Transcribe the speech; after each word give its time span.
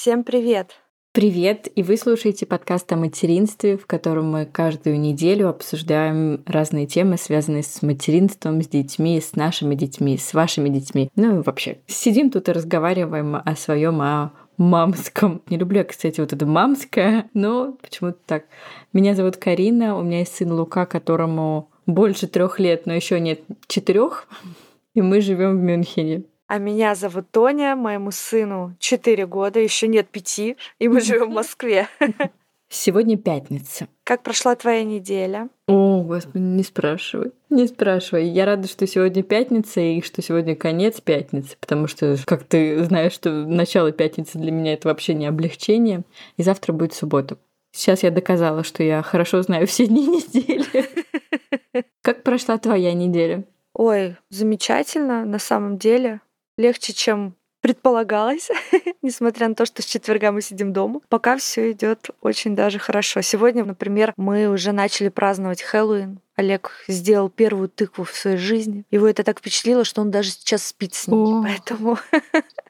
Всем 0.00 0.24
привет! 0.24 0.76
Привет! 1.12 1.68
И 1.76 1.82
вы 1.82 1.98
слушаете 1.98 2.46
подкаст 2.46 2.90
о 2.90 2.96
материнстве, 2.96 3.76
в 3.76 3.86
котором 3.86 4.30
мы 4.30 4.46
каждую 4.46 4.98
неделю 4.98 5.50
обсуждаем 5.50 6.42
разные 6.46 6.86
темы, 6.86 7.18
связанные 7.18 7.62
с 7.62 7.82
материнством, 7.82 8.62
с 8.62 8.66
детьми, 8.66 9.20
с 9.20 9.36
нашими 9.36 9.74
детьми, 9.74 10.16
с 10.16 10.32
вашими 10.32 10.70
детьми. 10.70 11.10
Ну 11.16 11.40
и 11.40 11.42
вообще, 11.42 11.80
сидим 11.86 12.30
тут 12.30 12.48
и 12.48 12.52
разговариваем 12.52 13.42
о 13.44 13.56
своем, 13.56 14.00
о 14.00 14.32
мамском. 14.56 15.42
Не 15.50 15.58
люблю, 15.58 15.84
кстати, 15.84 16.18
вот 16.18 16.32
это 16.32 16.46
мамское, 16.46 17.28
но 17.34 17.76
почему-то 17.82 18.16
так. 18.24 18.44
Меня 18.94 19.14
зовут 19.14 19.36
Карина, 19.36 19.98
у 19.98 20.02
меня 20.02 20.20
есть 20.20 20.34
сын 20.34 20.50
Лука, 20.50 20.86
которому 20.86 21.68
больше 21.84 22.26
трех 22.26 22.58
лет, 22.58 22.86
но 22.86 22.94
еще 22.94 23.20
нет 23.20 23.42
четырех, 23.66 24.28
и 24.94 25.02
мы 25.02 25.20
живем 25.20 25.58
в 25.58 25.62
Мюнхене. 25.62 26.24
А 26.50 26.58
меня 26.58 26.96
зовут 26.96 27.30
Тоня, 27.30 27.76
моему 27.76 28.10
сыну 28.10 28.74
4 28.80 29.24
года, 29.28 29.60
еще 29.60 29.86
нет 29.86 30.08
пяти, 30.08 30.56
и 30.80 30.88
мы 30.88 31.00
живем 31.00 31.30
в 31.30 31.34
Москве. 31.34 31.86
Сегодня 32.68 33.16
пятница. 33.16 33.86
Как 34.02 34.24
прошла 34.24 34.56
твоя 34.56 34.82
неделя? 34.82 35.48
О, 35.68 36.02
господи, 36.02 36.42
не 36.42 36.64
спрашивай. 36.64 37.30
Не 37.50 37.68
спрашивай. 37.68 38.26
Я 38.26 38.46
рада, 38.46 38.66
что 38.66 38.84
сегодня 38.88 39.22
пятница 39.22 39.80
и 39.80 40.02
что 40.02 40.22
сегодня 40.22 40.56
конец 40.56 41.00
пятницы, 41.00 41.56
потому 41.60 41.86
что, 41.86 42.16
как 42.26 42.42
ты 42.42 42.82
знаешь, 42.82 43.12
что 43.12 43.30
начало 43.30 43.92
пятницы 43.92 44.36
для 44.36 44.50
меня 44.50 44.72
это 44.72 44.88
вообще 44.88 45.14
не 45.14 45.26
облегчение. 45.26 46.02
И 46.36 46.42
завтра 46.42 46.72
будет 46.72 46.94
суббота. 46.94 47.38
Сейчас 47.70 48.02
я 48.02 48.10
доказала, 48.10 48.64
что 48.64 48.82
я 48.82 49.02
хорошо 49.02 49.40
знаю 49.42 49.68
все 49.68 49.86
дни 49.86 50.04
недели. 50.04 50.84
Как 52.02 52.24
прошла 52.24 52.58
твоя 52.58 52.92
неделя? 52.92 53.44
Ой, 53.72 54.16
замечательно, 54.30 55.24
на 55.24 55.38
самом 55.38 55.78
деле 55.78 56.20
легче, 56.60 56.92
чем 56.92 57.34
предполагалось, 57.60 58.48
несмотря 59.02 59.48
на 59.48 59.54
то, 59.54 59.66
что 59.66 59.82
с 59.82 59.84
четверга 59.84 60.32
мы 60.32 60.40
сидим 60.40 60.72
дома. 60.72 61.00
Пока 61.08 61.36
все 61.36 61.72
идет 61.72 62.10
очень 62.20 62.56
даже 62.56 62.78
хорошо. 62.78 63.20
Сегодня, 63.20 63.64
например, 63.64 64.14
мы 64.16 64.48
уже 64.48 64.72
начали 64.72 65.08
праздновать 65.08 65.62
Хэллоуин. 65.62 66.20
Олег 66.36 66.72
сделал 66.88 67.28
первую 67.28 67.68
тыкву 67.68 68.04
в 68.04 68.14
своей 68.14 68.38
жизни. 68.38 68.84
Его 68.90 69.06
это 69.06 69.24
так 69.24 69.40
впечатлило, 69.40 69.84
что 69.84 70.00
он 70.00 70.10
даже 70.10 70.30
сейчас 70.30 70.68
спит 70.68 70.94
с 70.94 71.06
ней. 71.06 71.16
О. 71.16 71.42
Поэтому 71.42 71.98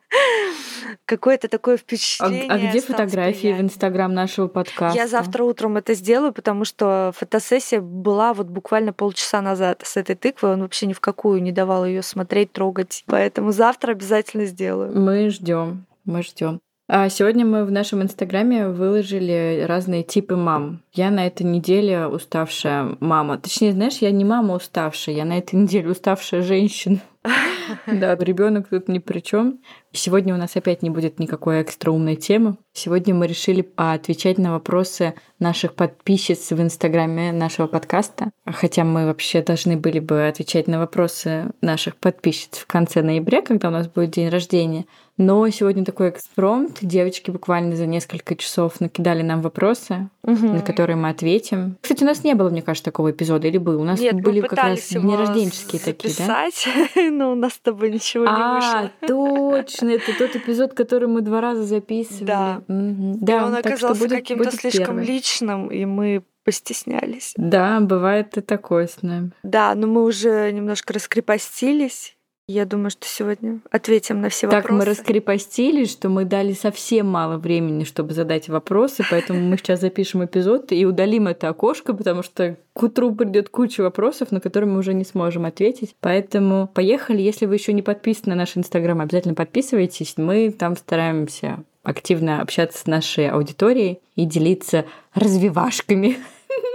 какое-то 1.07 1.49
такое 1.49 1.77
впечатление. 1.77 2.49
А, 2.49 2.55
а 2.55 2.59
где 2.59 2.81
фотографии 2.81 3.53
в 3.53 3.61
Инстаграм 3.61 4.13
нашего 4.13 4.49
подкаста? 4.49 4.97
Я 4.97 5.09
завтра 5.09 5.45
утром 5.45 5.77
это 5.77 5.95
сделаю, 5.95 6.33
потому 6.33 6.65
что 6.65 7.13
фотосессия 7.17 7.81
была 7.81 8.33
вот 8.35 8.47
буквально 8.47 8.93
полчаса 8.93 9.43
назад 9.43 9.83
с 9.85 9.97
этой 9.97 10.17
тыквой. 10.17 10.53
Он 10.53 10.63
вообще 10.63 10.87
ни 10.87 10.93
в 10.93 11.01
какую 11.01 11.43
не 11.43 11.53
давал 11.53 11.85
ее 11.85 12.03
смотреть, 12.03 12.53
трогать. 12.53 13.05
Поэтому 13.07 13.53
завтра 13.53 13.93
обязательно 13.93 14.47
сделаю. 14.47 14.99
Мы 14.99 15.31
ждем, 15.31 15.87
мы 16.05 16.23
ждем. 16.23 16.61
А 16.93 17.09
сегодня 17.09 17.47
мы 17.47 17.65
в 17.65 17.71
нашем 17.71 18.03
инстаграме 18.03 18.69
выложили 18.69 19.65
разные 19.69 20.03
типы 20.03 20.35
мам. 20.35 20.83
Я 20.93 21.13
на 21.13 21.25
этой 21.25 21.45
неделе 21.45 22.07
уставшая 22.07 22.97
мама. 22.99 23.39
Точнее, 23.39 23.73
знаешь, 23.73 23.99
я 23.99 24.11
не 24.11 24.25
мама 24.25 24.55
уставшая, 24.55 25.15
я 25.15 25.25
на 25.25 25.39
этой 25.39 25.55
неделе 25.55 25.91
уставшая 25.91 26.43
женщина. 26.43 26.99
Да, 27.87 28.15
ребенок 28.21 28.69
тут 28.69 28.89
ни 28.89 28.99
при 28.99 29.21
чем. 29.21 29.61
Сегодня 29.93 30.35
у 30.35 30.39
нас 30.39 30.57
опять 30.57 30.83
не 30.83 30.91
будет 30.91 31.19
никакой 31.19 31.63
экстраумной 31.63 32.17
темы. 32.17 32.57
Сегодня 32.73 33.15
мы 33.15 33.27
решили 33.27 33.69
отвечать 33.77 34.39
на 34.39 34.53
вопросы 34.53 35.15
наших 35.41 35.75
подписчиц 35.75 36.51
в 36.51 36.61
инстаграме 36.61 37.33
нашего 37.33 37.67
подкаста. 37.67 38.31
Хотя 38.47 38.85
мы 38.85 39.07
вообще 39.07 39.43
должны 39.43 39.77
были 39.77 39.99
бы 39.99 40.29
отвечать 40.29 40.69
на 40.69 40.79
вопросы 40.79 41.51
наших 41.61 41.97
подписчиц 41.97 42.59
в 42.59 42.67
конце 42.67 43.03
ноября, 43.03 43.43
когда 43.43 43.69
у 43.69 43.73
нас 43.73 43.89
будет 43.89 44.11
день 44.11 44.29
рождения. 44.29 44.87
Но 45.21 45.47
сегодня 45.51 45.85
такой 45.85 46.09
экспромт. 46.09 46.79
Девочки 46.81 47.31
буквально 47.31 47.77
за 47.77 47.85
несколько 47.85 48.35
часов 48.37 48.81
накидали 48.81 49.21
нам 49.21 49.43
вопросы, 49.43 50.09
угу. 50.23 50.47
на 50.47 50.61
которые 50.63 50.97
мы 50.97 51.11
ответим. 51.11 51.77
Кстати, 51.83 52.05
у 52.05 52.07
нас 52.07 52.25
не 52.25 52.35
было, 52.35 52.49
мне 52.49 52.63
кажется, 52.63 52.87
такого 52.87 53.11
эпизода. 53.11 53.47
Или 53.47 53.59
был? 53.59 53.83
У 53.83 53.85
нас 53.85 54.01
Нет, 54.01 54.15
были 54.23 54.41
как 54.41 54.55
раз 54.55 54.89
днерожденческие 54.89 55.83
такие, 55.83 56.15
да? 56.17 56.49
но 57.11 57.33
у 57.33 57.35
нас 57.35 57.60
тобой 57.63 57.91
ничего 57.91 58.25
не 58.25 58.31
вышло. 58.31 58.91
А, 59.01 59.07
точно, 59.07 59.91
это 59.91 60.17
тот 60.19 60.37
эпизод, 60.37 60.75
который 60.75 61.09
мы 61.09 61.21
два 61.21 61.41
раза 61.41 61.65
записывали. 61.65 62.25
Да. 62.25 62.63
Да, 62.69 63.47
он 63.47 63.55
оказался 63.55 64.09
каким-то 64.09 64.51
слишком 64.51 64.99
личным, 64.99 65.69
и 65.71 65.85
мы 65.85 66.25
постеснялись. 66.45 67.35
Да, 67.37 67.81
бывает 67.81 68.37
и 68.37 68.41
такое 68.41 68.87
с 68.87 69.03
нами. 69.03 69.33
Да, 69.43 69.75
но 69.75 69.87
мы 69.87 70.05
уже 70.05 70.51
немножко 70.53 70.95
раскрепостились 70.95 72.17
я 72.51 72.67
думаю, 72.67 72.91
что 72.91 73.07
сегодня 73.07 73.61
ответим 73.71 74.21
на 74.21 74.29
все 74.29 74.49
так 74.49 74.65
вопросы. 74.65 74.79
Так 74.79 74.79
мы 74.79 74.85
раскрепостились, 74.85 75.91
что 75.91 76.09
мы 76.09 76.25
дали 76.25 76.53
совсем 76.53 77.07
мало 77.07 77.39
времени, 77.39 77.85
чтобы 77.85 78.13
задать 78.13 78.49
вопросы, 78.49 79.05
поэтому 79.11 79.41
мы 79.41 79.57
сейчас 79.57 79.81
запишем 79.81 80.25
эпизод 80.25 80.73
и 80.73 80.85
удалим 80.85 81.29
это 81.29 81.49
окошко, 81.49 81.95
потому 81.95 82.23
что 82.23 82.57
к 82.73 82.83
утру 82.83 83.15
придет 83.15 83.49
куча 83.49 83.83
вопросов, 83.83 84.33
на 84.33 84.41
которые 84.41 84.71
мы 84.71 84.79
уже 84.79 84.95
не 84.95 85.05
сможем 85.05 85.45
ответить. 85.45 85.95
Поэтому 86.01 86.69
поехали. 86.73 87.23
Если 87.23 87.47
вы 87.47 87.55
еще 87.55 87.73
не 87.73 87.83
подписаны 87.83 88.35
на 88.35 88.41
наш 88.41 88.57
Инстаграм, 88.57 89.01
обязательно 89.01 89.35
подписывайтесь. 89.35 90.15
Мы 90.17 90.51
там 90.51 90.77
стараемся 90.77 91.65
активно 91.83 92.43
общаться 92.43 92.79
с 92.79 92.87
нашей 92.87 93.29
аудиторией 93.29 94.01
и 94.15 94.25
делиться 94.25 94.87
развивашками. 95.15 96.17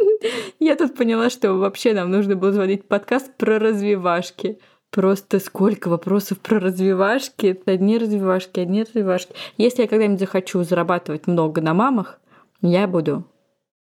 Я 0.59 0.75
тут 0.75 0.95
поняла, 0.95 1.29
что 1.29 1.53
вообще 1.53 1.93
нам 1.93 2.11
нужно 2.11 2.35
было 2.35 2.51
звонить 2.51 2.87
подкаст 2.87 3.35
про 3.37 3.59
развивашки. 3.59 4.59
Просто 4.95 5.41
сколько 5.41 5.89
вопросов 5.89 6.39
про 6.39 6.57
развивашки. 6.57 7.61
Одни 7.65 7.97
развивашки, 7.97 8.61
одни 8.61 8.83
развивашки. 8.83 9.35
Если 9.57 9.81
я 9.81 9.89
когда-нибудь 9.89 10.21
захочу 10.21 10.63
зарабатывать 10.63 11.27
много 11.27 11.59
на 11.59 11.73
мамах, 11.73 12.17
я 12.61 12.87
буду 12.87 13.25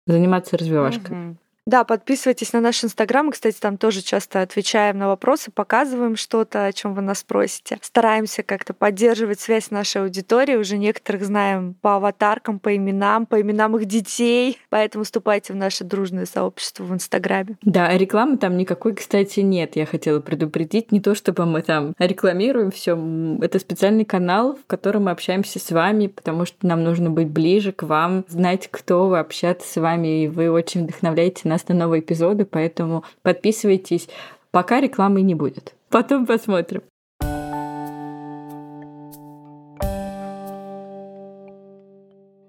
заниматься 0.07 0.57
развивашкой. 0.57 1.31
Угу. 1.31 1.37
Да, 1.65 1.85
подписывайтесь 1.85 2.51
на 2.51 2.59
наш 2.59 2.83
Инстаграм. 2.83 3.31
Кстати, 3.31 3.57
там 3.57 3.77
тоже 3.77 4.01
часто 4.01 4.41
отвечаем 4.41 4.97
на 4.97 5.07
вопросы, 5.07 5.49
показываем 5.49 6.17
что-то, 6.17 6.65
о 6.65 6.73
чем 6.73 6.93
вы 6.93 7.01
нас 7.01 7.23
просите. 7.23 7.77
Стараемся 7.81 8.43
как-то 8.43 8.73
поддерживать 8.73 9.39
связь 9.39 9.65
с 9.65 9.71
нашей 9.71 10.01
аудиторией. 10.01 10.57
Уже 10.57 10.77
некоторых 10.77 11.23
знаем 11.23 11.75
по 11.81 11.95
аватаркам, 11.95 12.59
по 12.59 12.75
именам, 12.75 13.25
по 13.25 13.39
именам 13.39 13.77
их 13.77 13.85
детей. 13.85 14.57
Поэтому 14.69 15.05
вступайте 15.05 15.53
в 15.53 15.55
наше 15.55 15.85
дружное 15.85 16.25
сообщество 16.25 16.83
в 16.83 16.93
Инстаграме. 16.93 17.57
Да, 17.61 17.97
рекламы 17.97 18.37
там 18.37 18.57
никакой, 18.57 18.93
кстати, 18.93 19.39
нет. 19.39 19.77
Я 19.77 19.85
хотела 19.85 20.19
предупредить. 20.19 20.91
Не 20.91 20.99
то, 20.99 21.15
чтобы 21.15 21.45
мы 21.45 21.61
там 21.61 21.93
рекламируем 21.97 22.71
все. 22.71 22.97
Это 23.41 23.59
специальный 23.59 24.05
канал, 24.05 24.57
в 24.61 24.67
котором 24.67 25.05
мы 25.05 25.11
общаемся 25.11 25.59
с 25.59 25.71
вами, 25.71 26.07
потому 26.07 26.45
что 26.45 26.67
нам 26.67 26.83
нужно 26.83 27.09
быть 27.09 27.29
ближе 27.29 27.71
к 27.71 27.83
вам, 27.83 28.25
знать, 28.27 28.67
кто 28.69 29.07
вы, 29.07 29.19
общаться 29.19 29.65
с 29.65 29.77
вами. 29.77 30.25
И 30.25 30.27
вы 30.27 30.51
очень 30.51 30.83
вдохновляете 30.83 31.52
нас 31.52 31.52
на 31.69 31.75
новые 31.75 32.01
эпизоды, 32.01 32.45
поэтому 32.45 33.03
подписывайтесь. 33.21 34.07
Пока 34.51 34.81
рекламы 34.81 35.21
не 35.21 35.35
будет. 35.35 35.73
Потом 35.89 36.25
посмотрим. 36.25 36.81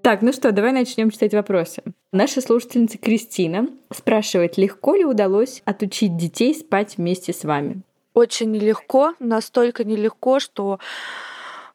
Так, 0.04 0.20
ну 0.20 0.34
что, 0.34 0.52
давай 0.52 0.72
начнем 0.72 1.10
читать 1.10 1.32
вопросы. 1.32 1.82
Наша 2.12 2.42
слушательница 2.42 2.98
Кристина 2.98 3.68
спрашивает, 3.90 4.58
легко 4.58 4.94
ли 4.94 5.04
удалось 5.04 5.62
отучить 5.64 6.18
детей 6.18 6.54
спать 6.54 6.98
вместе 6.98 7.32
с 7.32 7.42
вами? 7.42 7.80
Очень 8.12 8.50
нелегко, 8.50 9.14
настолько 9.18 9.82
нелегко, 9.82 10.40
что 10.40 10.78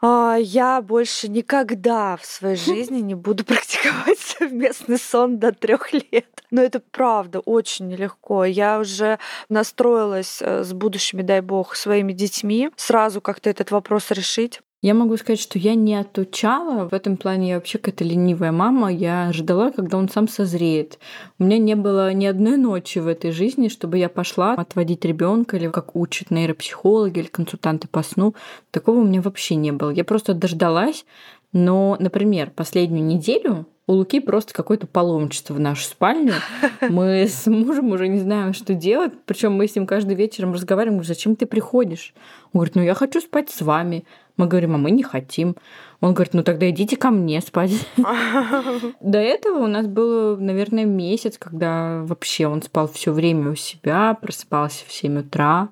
я 0.01 0.81
больше 0.81 1.27
никогда 1.27 2.15
в 2.15 2.25
своей 2.25 2.55
жизни 2.55 2.99
не 2.99 3.15
буду 3.15 3.43
практиковать 3.45 4.19
совместный 4.19 4.97
сон 4.97 5.39
до 5.39 5.51
трех 5.51 5.91
лет. 5.93 6.43
Но 6.51 6.61
это 6.61 6.79
правда 6.79 7.39
очень 7.39 7.87
нелегко. 7.87 8.45
Я 8.45 8.79
уже 8.79 9.19
настроилась 9.49 10.41
э, 10.41 10.63
с 10.63 10.73
будущими, 10.73 11.21
дай 11.21 11.41
бог, 11.41 11.75
своими 11.75 12.13
детьми 12.13 12.71
сразу 12.75 13.21
как-то 13.21 13.49
этот 13.49 13.71
вопрос 13.71 14.11
решить. 14.11 14.61
Я 14.81 14.93
могу 14.93 15.17
сказать, 15.17 15.41
что 15.41 15.59
я 15.59 15.75
не 15.75 15.93
отучала. 15.93 16.87
В 16.87 16.93
этом 16.93 17.17
плане 17.17 17.49
я 17.49 17.55
вообще 17.55 17.79
какая-то 17.79 18.05
ленивая 18.05 18.53
мама. 18.53 18.89
Я 18.89 19.33
ждала, 19.33 19.71
когда 19.71 19.97
он 19.97 20.07
сам 20.07 20.29
созреет. 20.29 20.99
У 21.37 21.43
меня 21.43 21.57
не 21.57 21.75
было 21.75 22.13
ни 22.13 22.25
одной 22.25 22.55
ночи 22.55 22.99
в 22.99 23.07
этой 23.07 23.31
жизни, 23.31 23.67
чтобы 23.67 23.97
я 23.97 24.07
пошла 24.07 24.53
отводить 24.53 25.03
ребенка 25.03 25.57
или 25.57 25.67
как 25.67 25.97
учат 25.97 26.31
нейропсихологи 26.31 27.19
или 27.19 27.27
консультанты 27.27 27.89
по 27.89 28.03
сну. 28.03 28.35
Такого 28.71 28.99
у 28.99 29.03
меня 29.03 29.21
вообще 29.21 29.55
не 29.55 29.73
было. 29.73 29.89
Я 29.89 30.05
просто 30.05 30.33
дождалась. 30.33 31.05
Но, 31.51 31.97
например, 31.99 32.51
последнюю 32.55 33.05
неделю 33.05 33.65
у 33.89 33.93
Луки 33.93 34.19
просто 34.19 34.53
какое-то 34.53 34.85
паломничество 34.85 35.55
в 35.55 35.59
нашу 35.59 35.83
спальню. 35.83 36.33
Мы 36.89 37.25
с 37.27 37.47
мужем 37.47 37.91
уже 37.91 38.07
не 38.07 38.19
знаем, 38.19 38.53
что 38.53 38.75
делать. 38.75 39.13
Причем 39.25 39.53
мы 39.53 39.67
с 39.67 39.75
ним 39.75 39.87
каждый 39.87 40.15
вечером 40.15 40.53
разговариваем, 40.53 40.97
говорю, 40.97 41.07
зачем 41.07 41.35
ты 41.35 41.47
приходишь? 41.47 42.13
Он 42.53 42.59
говорит, 42.59 42.75
ну 42.75 42.83
я 42.83 42.93
хочу 42.93 43.19
спать 43.19 43.49
с 43.49 43.61
вами. 43.61 44.05
Мы 44.37 44.45
говорим, 44.45 44.75
а 44.75 44.77
мы 44.77 44.91
не 44.91 45.01
хотим. 45.01 45.55
Он 46.01 46.13
говорит, 46.13 46.35
ну 46.35 46.43
тогда 46.43 46.69
идите 46.69 46.97
ко 46.97 47.09
мне 47.09 47.41
спать. 47.41 47.71
До 49.01 49.17
этого 49.17 49.63
у 49.63 49.67
нас 49.67 49.87
был, 49.87 50.37
наверное, 50.37 50.85
месяц, 50.85 51.39
когда 51.39 52.03
вообще 52.03 52.45
он 52.45 52.61
спал 52.61 52.87
все 52.87 53.11
время 53.11 53.51
у 53.51 53.55
себя, 53.55 54.15
просыпался 54.21 54.85
в 54.85 54.93
7 54.93 55.21
утра, 55.21 55.69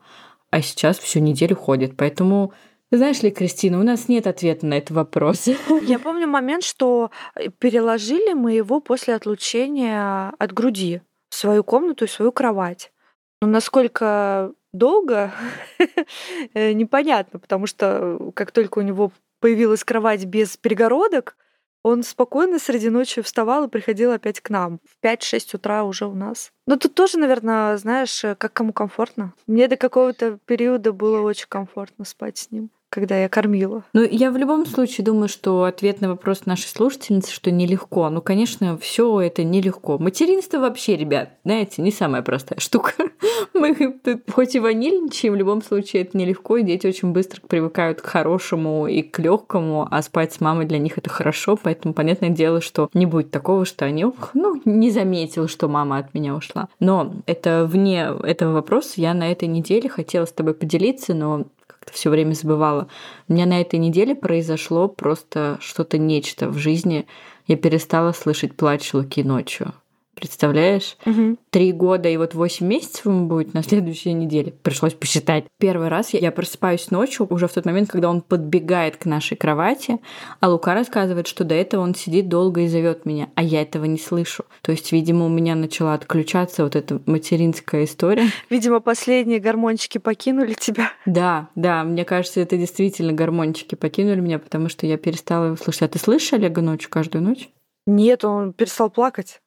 а 0.50 0.62
сейчас 0.64 0.98
всю 0.98 1.20
неделю 1.20 1.56
ходит. 1.56 1.96
Поэтому 1.96 2.52
Знаешь 2.90 3.22
ли, 3.22 3.32
Кристина, 3.32 3.82
у 3.82 3.84
нас 3.84 4.08
нет 4.08 4.28
ответа 4.28 4.66
на 4.66 4.76
этот 4.76 4.92
вопрос. 4.92 5.48
Я 5.82 6.00
помню 6.00 6.26
момент, 6.26 6.64
что 6.64 7.12
э, 7.36 7.50
переложили 7.50 8.32
мы 8.32 8.54
его 8.54 8.80
после 8.80 9.16
отлучения 9.16 10.34
от 10.40 10.54
груди 10.54 11.02
в 11.30 11.36
свою 11.36 11.66
комнату 11.66 12.06
и 12.06 12.08
свою 12.08 12.32
кровать. 12.32 12.94
Но 13.42 13.50
насколько 13.50 14.54
долго, 14.72 15.34
э, 16.54 16.72
непонятно, 16.72 17.40
потому 17.40 17.68
что 17.68 18.18
э, 18.22 18.32
как 18.34 18.52
только 18.52 18.80
у 18.80 18.84
него 18.84 19.12
появилась 19.42 19.84
кровать 19.84 20.24
без 20.24 20.56
перегородок, 20.56 21.36
он 21.84 22.04
спокойно 22.04 22.58
среди 22.58 22.90
ночи 22.90 23.22
вставал 23.22 23.66
и 23.66 23.70
приходил 23.70 24.14
опять 24.14 24.40
к 24.40 24.50
нам. 24.50 24.80
В 24.86 25.06
5-6 25.06 25.58
утра 25.58 25.84
уже 25.84 26.06
у 26.06 26.16
нас. 26.16 26.52
Но 26.66 26.78
тут 26.78 26.96
тоже, 26.96 27.20
наверное, 27.20 27.76
знаешь, 27.76 28.22
как 28.38 28.54
кому 28.54 28.72
комфортно. 28.72 29.34
Мне 29.46 29.68
до 29.68 29.76
какого-то 29.76 30.40
периода 30.46 30.94
было 30.94 31.20
очень 31.20 31.48
комфортно 31.50 32.06
спать 32.06 32.38
с 32.38 32.50
ним 32.50 32.72
когда 32.90 33.18
я 33.18 33.30
кормила. 33.30 33.84
Ну, 33.94 34.04
я 34.04 34.32
в 34.32 34.38
любом 34.38 34.66
случае 34.66 35.06
думаю, 35.06 35.28
что 35.28 35.64
ответ 35.66 36.02
на 36.02 36.10
вопрос 36.10 36.46
нашей 36.46 36.68
слушательницы, 36.68 37.32
что 37.32 37.52
нелегко. 37.52 38.10
Ну, 38.10 38.22
конечно, 38.22 38.78
все 38.78 39.22
это 39.22 39.44
нелегко. 39.44 39.98
Материнство 39.98 40.60
вообще, 40.60 40.96
ребят, 40.96 41.32
знаете, 41.44 41.82
не 41.82 41.92
самая 41.92 42.22
простая 42.22 42.60
штука. 42.60 42.94
Мы 43.54 43.76
тут 43.76 44.22
хоть 44.32 44.56
и 44.56 44.60
ванильничаем, 44.60 45.34
в 45.34 45.38
любом 45.38 45.62
случае 45.62 46.04
это 46.04 46.18
нелегко, 46.18 46.58
и 46.58 46.64
дети 46.64 46.88
очень 46.88 47.12
быстро 47.12 47.42
привыкают 47.42 48.02
к 48.02 48.06
хорошему 48.06 48.88
и 48.88 49.02
к 49.02 49.20
легкому, 49.20 49.88
а 49.90 50.02
спать 50.02 50.34
с 50.34 50.40
мамой 50.40 50.66
для 50.66 50.78
них 50.78 50.98
это 50.98 51.10
хорошо, 51.10 51.58
поэтому 51.62 51.94
понятное 51.94 52.30
дело, 52.30 52.62
что 52.62 52.90
не 52.94 53.06
будет 53.06 53.32
такого, 53.32 53.66
что 53.66 53.86
они, 53.86 54.06
ну, 54.34 54.62
не 54.66 54.92
заметил, 54.92 55.48
что 55.48 55.68
мама 55.68 55.98
от 55.98 56.14
меня 56.14 56.36
ушла. 56.36 56.70
Но 56.80 57.14
это 57.26 57.66
вне 57.70 58.08
этого 58.24 58.54
вопроса. 58.54 58.94
Я 58.96 59.14
на 59.14 59.32
этой 59.32 59.48
неделе 59.48 59.90
хотела 59.90 60.26
с 60.26 60.32
тобой 60.32 60.54
поделиться, 60.54 61.14
но 61.14 61.46
все 61.92 62.10
время 62.10 62.34
забывала. 62.34 62.88
У 63.28 63.34
меня 63.34 63.46
на 63.46 63.62
этой 63.62 63.80
неделе 63.80 64.16
произошло 64.16 64.88
просто 64.88 65.58
что-то 65.62 65.98
нечто 65.98 66.50
в 66.50 66.58
жизни. 66.58 67.08
Я 67.48 67.58
перестала 67.58 68.12
слышать 68.12 68.56
плач 68.56 68.94
Луки 68.94 69.24
ночью. 69.24 69.74
Представляешь? 70.18 70.98
Угу. 71.06 71.38
Три 71.52 71.72
года 71.72 72.10
и 72.10 72.18
вот 72.18 72.34
восемь 72.34 72.66
месяцев 72.66 73.06
ему 73.06 73.28
будет 73.28 73.54
на 73.54 73.62
следующей 73.62 74.14
неделе. 74.14 74.52
Пришлось 74.64 74.96
посчитать. 74.96 75.46
Первый 75.60 75.90
раз 75.90 76.16
я 76.16 76.32
просыпаюсь 76.32 76.90
ночью, 76.90 77.28
уже 77.30 77.48
в 77.48 77.54
тот 77.54 77.66
момент, 77.66 77.92
когда 77.92 78.10
он 78.10 78.22
подбегает 78.22 78.98
к 78.98 79.06
нашей 79.06 79.38
кровати, 79.38 80.00
а 80.40 80.50
Лука 80.50 80.74
рассказывает, 80.74 81.28
что 81.28 81.44
до 81.44 81.54
этого 81.54 81.82
он 81.82 81.94
сидит 81.94 82.30
долго 82.30 82.62
и 82.62 82.68
зовет 82.68 83.06
меня, 83.06 83.30
а 83.36 83.44
я 83.44 83.62
этого 83.62 83.86
не 83.86 84.00
слышу. 84.00 84.46
То 84.64 84.72
есть, 84.72 84.92
видимо, 84.92 85.28
у 85.28 85.30
меня 85.30 85.54
начала 85.54 85.94
отключаться 85.94 86.64
вот 86.64 86.76
эта 86.76 87.00
материнская 87.06 87.84
история. 87.84 88.32
Видимо, 88.50 88.80
последние 88.80 89.40
гормончики 89.40 90.00
покинули 90.00 90.56
тебя. 90.56 90.92
Да, 91.06 91.50
да, 91.54 91.84
мне 91.84 92.06
кажется, 92.06 92.40
это 92.40 92.58
действительно 92.58 93.14
гормончики 93.14 93.76
покинули 93.76 94.20
меня, 94.20 94.40
потому 94.40 94.68
что 94.68 94.88
я 94.88 94.98
перестала 94.98 95.46
его 95.46 95.58
слышать. 95.58 95.84
А 95.84 95.88
ты 95.90 96.00
слышишь 96.00 96.34
Олега 96.34 96.62
ночью, 96.62 96.90
каждую 96.90 97.24
ночь? 97.24 97.50
Нет, 97.86 98.26
он 98.26 98.52
перестал 98.52 98.90
плакать. 98.90 99.40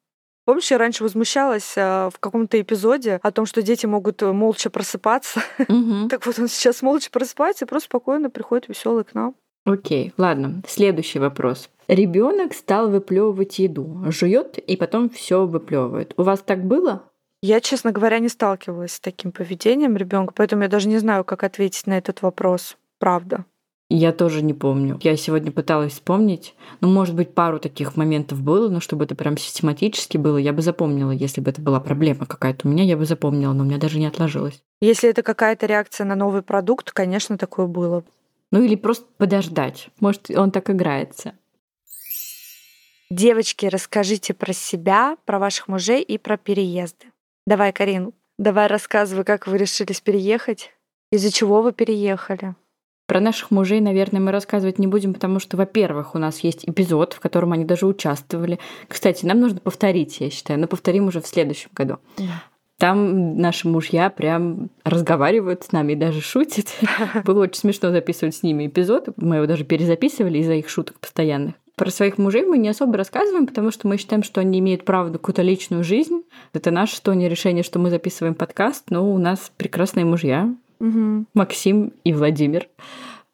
Помнишь, 0.50 0.72
я 0.72 0.78
раньше 0.78 1.04
возмущалась 1.04 1.74
а, 1.76 2.10
в 2.10 2.18
каком-то 2.18 2.60
эпизоде 2.60 3.20
о 3.22 3.30
том, 3.30 3.46
что 3.46 3.62
дети 3.62 3.86
могут 3.86 4.20
э, 4.20 4.32
молча 4.32 4.68
просыпаться. 4.68 5.40
Угу. 5.60 6.08
так 6.10 6.26
вот 6.26 6.40
он 6.40 6.48
сейчас 6.48 6.82
молча 6.82 7.08
просыпается 7.12 7.64
и 7.64 7.68
просто 7.68 7.86
спокойно 7.86 8.30
приходит 8.30 8.66
веселый 8.66 9.04
к 9.04 9.14
нам. 9.14 9.36
Окей, 9.64 10.12
ладно. 10.18 10.60
Следующий 10.66 11.20
вопрос. 11.20 11.70
Ребенок 11.86 12.52
стал 12.52 12.90
выплевывать 12.90 13.60
еду, 13.60 14.02
жует 14.08 14.58
и 14.58 14.76
потом 14.76 15.08
все 15.08 15.46
выплевывает. 15.46 16.14
У 16.16 16.24
вас 16.24 16.40
так 16.40 16.64
было? 16.64 17.04
Я, 17.42 17.60
честно 17.60 17.92
говоря, 17.92 18.18
не 18.18 18.28
сталкивалась 18.28 18.94
с 18.94 19.00
таким 19.00 19.30
поведением 19.30 19.96
ребенка, 19.96 20.34
поэтому 20.36 20.64
я 20.64 20.68
даже 20.68 20.88
не 20.88 20.98
знаю, 20.98 21.22
как 21.22 21.44
ответить 21.44 21.86
на 21.86 21.96
этот 21.96 22.22
вопрос. 22.22 22.76
Правда. 22.98 23.44
Я 23.92 24.12
тоже 24.12 24.40
не 24.42 24.54
помню. 24.54 25.00
Я 25.02 25.16
сегодня 25.16 25.50
пыталась 25.50 25.94
вспомнить. 25.94 26.54
Ну, 26.80 26.88
может 26.88 27.16
быть, 27.16 27.34
пару 27.34 27.58
таких 27.58 27.96
моментов 27.96 28.40
было, 28.40 28.68
но 28.68 28.78
чтобы 28.78 29.04
это 29.04 29.16
прям 29.16 29.36
систематически 29.36 30.16
было, 30.16 30.36
я 30.36 30.52
бы 30.52 30.62
запомнила. 30.62 31.10
Если 31.10 31.40
бы 31.40 31.50
это 31.50 31.60
была 31.60 31.80
проблема 31.80 32.24
какая-то 32.24 32.68
у 32.68 32.70
меня, 32.70 32.84
я 32.84 32.96
бы 32.96 33.04
запомнила, 33.04 33.52
но 33.52 33.64
у 33.64 33.66
меня 33.66 33.78
даже 33.78 33.98
не 33.98 34.06
отложилось. 34.06 34.62
Если 34.80 35.10
это 35.10 35.24
какая-то 35.24 35.66
реакция 35.66 36.04
на 36.04 36.14
новый 36.14 36.42
продукт, 36.42 36.92
конечно, 36.92 37.36
такое 37.36 37.66
было. 37.66 38.04
Ну 38.52 38.62
или 38.62 38.76
просто 38.76 39.06
подождать. 39.18 39.88
Может, 39.98 40.30
он 40.30 40.52
так 40.52 40.70
играется. 40.70 41.34
Девочки, 43.10 43.66
расскажите 43.66 44.34
про 44.34 44.52
себя, 44.52 45.16
про 45.24 45.40
ваших 45.40 45.66
мужей 45.66 46.00
и 46.00 46.16
про 46.16 46.36
переезды. 46.36 47.06
Давай, 47.44 47.72
Карин, 47.72 48.12
давай 48.38 48.68
рассказывай, 48.68 49.24
как 49.24 49.48
вы 49.48 49.58
решились 49.58 50.00
переехать, 50.00 50.70
из-за 51.10 51.32
чего 51.32 51.60
вы 51.60 51.72
переехали. 51.72 52.54
Про 53.10 53.18
наших 53.18 53.50
мужей, 53.50 53.80
наверное, 53.80 54.20
мы 54.20 54.30
рассказывать 54.30 54.78
не 54.78 54.86
будем, 54.86 55.14
потому 55.14 55.40
что, 55.40 55.56
во-первых, 55.56 56.14
у 56.14 56.18
нас 56.18 56.44
есть 56.44 56.60
эпизод, 56.68 57.12
в 57.14 57.18
котором 57.18 57.50
они 57.50 57.64
даже 57.64 57.84
участвовали. 57.84 58.60
Кстати, 58.86 59.26
нам 59.26 59.40
нужно 59.40 59.58
повторить, 59.58 60.20
я 60.20 60.30
считаю, 60.30 60.60
но 60.60 60.68
повторим 60.68 61.08
уже 61.08 61.20
в 61.20 61.26
следующем 61.26 61.70
году. 61.74 61.96
Там 62.78 63.36
наши 63.36 63.66
мужья 63.66 64.10
прям 64.10 64.70
разговаривают 64.84 65.64
с 65.64 65.72
нами 65.72 65.94
и 65.94 65.96
даже 65.96 66.20
шутят. 66.20 66.68
Было 67.24 67.42
очень 67.42 67.58
смешно 67.58 67.90
записывать 67.90 68.36
с 68.36 68.44
ними 68.44 68.68
эпизод. 68.68 69.08
Мы 69.16 69.38
его 69.38 69.46
даже 69.46 69.64
перезаписывали 69.64 70.38
из-за 70.38 70.54
их 70.54 70.68
шуток 70.68 71.00
постоянных. 71.00 71.54
Про 71.74 71.90
своих 71.90 72.16
мужей 72.16 72.44
мы 72.44 72.58
не 72.58 72.68
особо 72.68 72.96
рассказываем, 72.96 73.48
потому 73.48 73.72
что 73.72 73.88
мы 73.88 73.96
считаем, 73.96 74.22
что 74.22 74.40
они 74.40 74.60
имеют 74.60 74.84
право 74.84 75.08
на 75.08 75.14
какую-то 75.14 75.42
личную 75.42 75.82
жизнь. 75.82 76.22
Это 76.52 76.70
наше 76.70 76.94
что 76.94 77.12
не 77.14 77.28
решение, 77.28 77.64
что 77.64 77.80
мы 77.80 77.90
записываем 77.90 78.36
подкаст, 78.36 78.84
но 78.88 79.12
у 79.12 79.18
нас 79.18 79.50
прекрасные 79.56 80.04
мужья, 80.04 80.54
Угу. 80.80 81.26
Максим 81.34 81.92
и 82.04 82.12
Владимир. 82.12 82.68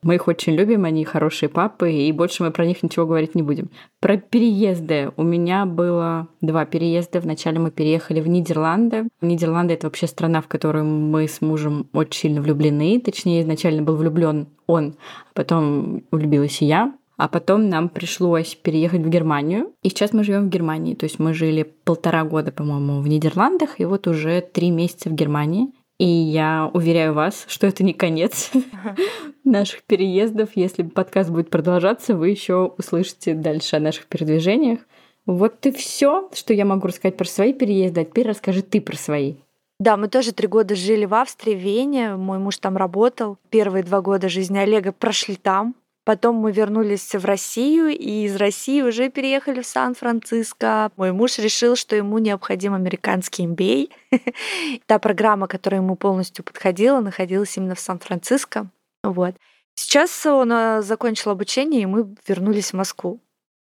Мы 0.02 0.16
их 0.16 0.28
очень 0.28 0.54
любим, 0.54 0.84
они 0.84 1.04
хорошие 1.04 1.48
папы, 1.48 1.92
и 1.92 2.12
больше 2.12 2.44
мы 2.44 2.52
про 2.52 2.64
них 2.64 2.82
ничего 2.82 3.06
говорить 3.06 3.34
не 3.34 3.42
будем. 3.42 3.70
Про 3.98 4.18
переезды. 4.18 5.10
У 5.16 5.24
меня 5.24 5.66
было 5.66 6.28
два 6.40 6.64
переезда. 6.64 7.20
Вначале 7.20 7.58
мы 7.58 7.70
переехали 7.72 8.20
в 8.20 8.28
Нидерланды. 8.28 9.08
Нидерланды— 9.20 9.74
это 9.74 9.88
вообще 9.88 10.06
страна, 10.06 10.42
в 10.42 10.48
которую 10.48 10.84
мы 10.84 11.26
с 11.26 11.40
мужем 11.40 11.88
очень 11.92 12.20
сильно 12.20 12.40
влюблены. 12.40 13.00
Точнее, 13.00 13.42
изначально 13.42 13.82
был 13.82 13.96
влюблен 13.96 14.46
он, 14.66 14.94
а 15.30 15.34
потом 15.34 16.04
влюбилась 16.12 16.62
и 16.62 16.66
я. 16.66 16.94
А 17.16 17.28
потом 17.28 17.68
нам 17.70 17.88
пришлось 17.88 18.54
переехать 18.54 19.00
в 19.00 19.08
Германию. 19.08 19.72
И 19.82 19.88
сейчас 19.88 20.12
мы 20.12 20.22
живем 20.22 20.44
в 20.44 20.50
Германии. 20.50 20.94
То 20.94 21.04
есть 21.04 21.18
мы 21.18 21.32
жили 21.32 21.66
полтора 21.84 22.24
года, 22.24 22.52
по-моему, 22.52 23.00
в 23.00 23.08
Нидерландах, 23.08 23.80
и 23.80 23.86
вот 23.86 24.06
уже 24.06 24.40
три 24.40 24.70
месяца 24.70 25.08
в 25.08 25.14
Германии. 25.14 25.72
И 25.98 26.06
я 26.06 26.70
уверяю 26.74 27.14
вас, 27.14 27.46
что 27.48 27.66
это 27.66 27.82
не 27.82 27.94
конец 27.94 28.50
наших 29.44 29.82
переездов. 29.84 30.50
Если 30.54 30.82
подкаст 30.82 31.30
будет 31.30 31.48
продолжаться, 31.48 32.14
вы 32.14 32.28
еще 32.30 32.74
услышите 32.76 33.34
дальше 33.34 33.76
о 33.76 33.80
наших 33.80 34.06
передвижениях. 34.06 34.80
Вот 35.24 35.64
и 35.64 35.72
все, 35.72 36.28
что 36.34 36.52
я 36.52 36.64
могу 36.64 36.88
рассказать 36.88 37.16
про 37.16 37.24
свои 37.24 37.52
переезды. 37.52 38.02
А 38.02 38.04
теперь 38.04 38.28
расскажи 38.28 38.62
ты 38.62 38.80
про 38.80 38.96
свои. 38.96 39.36
Да, 39.78 39.96
мы 39.96 40.08
тоже 40.08 40.32
три 40.32 40.48
года 40.48 40.74
жили 40.74 41.04
в 41.04 41.14
Австрии, 41.14 41.54
в 41.54 41.58
Вене. 41.58 42.16
Мой 42.16 42.38
муж 42.38 42.58
там 42.58 42.76
работал. 42.76 43.38
Первые 43.50 43.82
два 43.82 44.00
года 44.00 44.28
жизни 44.28 44.58
Олега 44.58 44.92
прошли 44.92 45.36
там. 45.36 45.74
Потом 46.06 46.36
мы 46.36 46.52
вернулись 46.52 47.16
в 47.16 47.24
Россию, 47.24 47.88
и 47.88 48.26
из 48.26 48.36
России 48.36 48.80
уже 48.80 49.10
переехали 49.10 49.60
в 49.60 49.66
Сан-Франциско. 49.66 50.92
Мой 50.96 51.10
муж 51.10 51.38
решил, 51.38 51.74
что 51.74 51.96
ему 51.96 52.18
необходим 52.18 52.74
американский 52.74 53.44
MBA. 53.44 53.90
Та 54.86 55.00
программа, 55.00 55.48
которая 55.48 55.80
ему 55.80 55.96
полностью 55.96 56.44
подходила, 56.44 57.00
находилась 57.00 57.56
именно 57.56 57.74
в 57.74 57.80
Сан-Франциско. 57.80 58.68
Вот. 59.02 59.34
Сейчас 59.74 60.24
он 60.26 60.80
закончил 60.84 61.32
обучение, 61.32 61.82
и 61.82 61.86
мы 61.86 62.14
вернулись 62.28 62.70
в 62.70 62.74
Москву. 62.74 63.20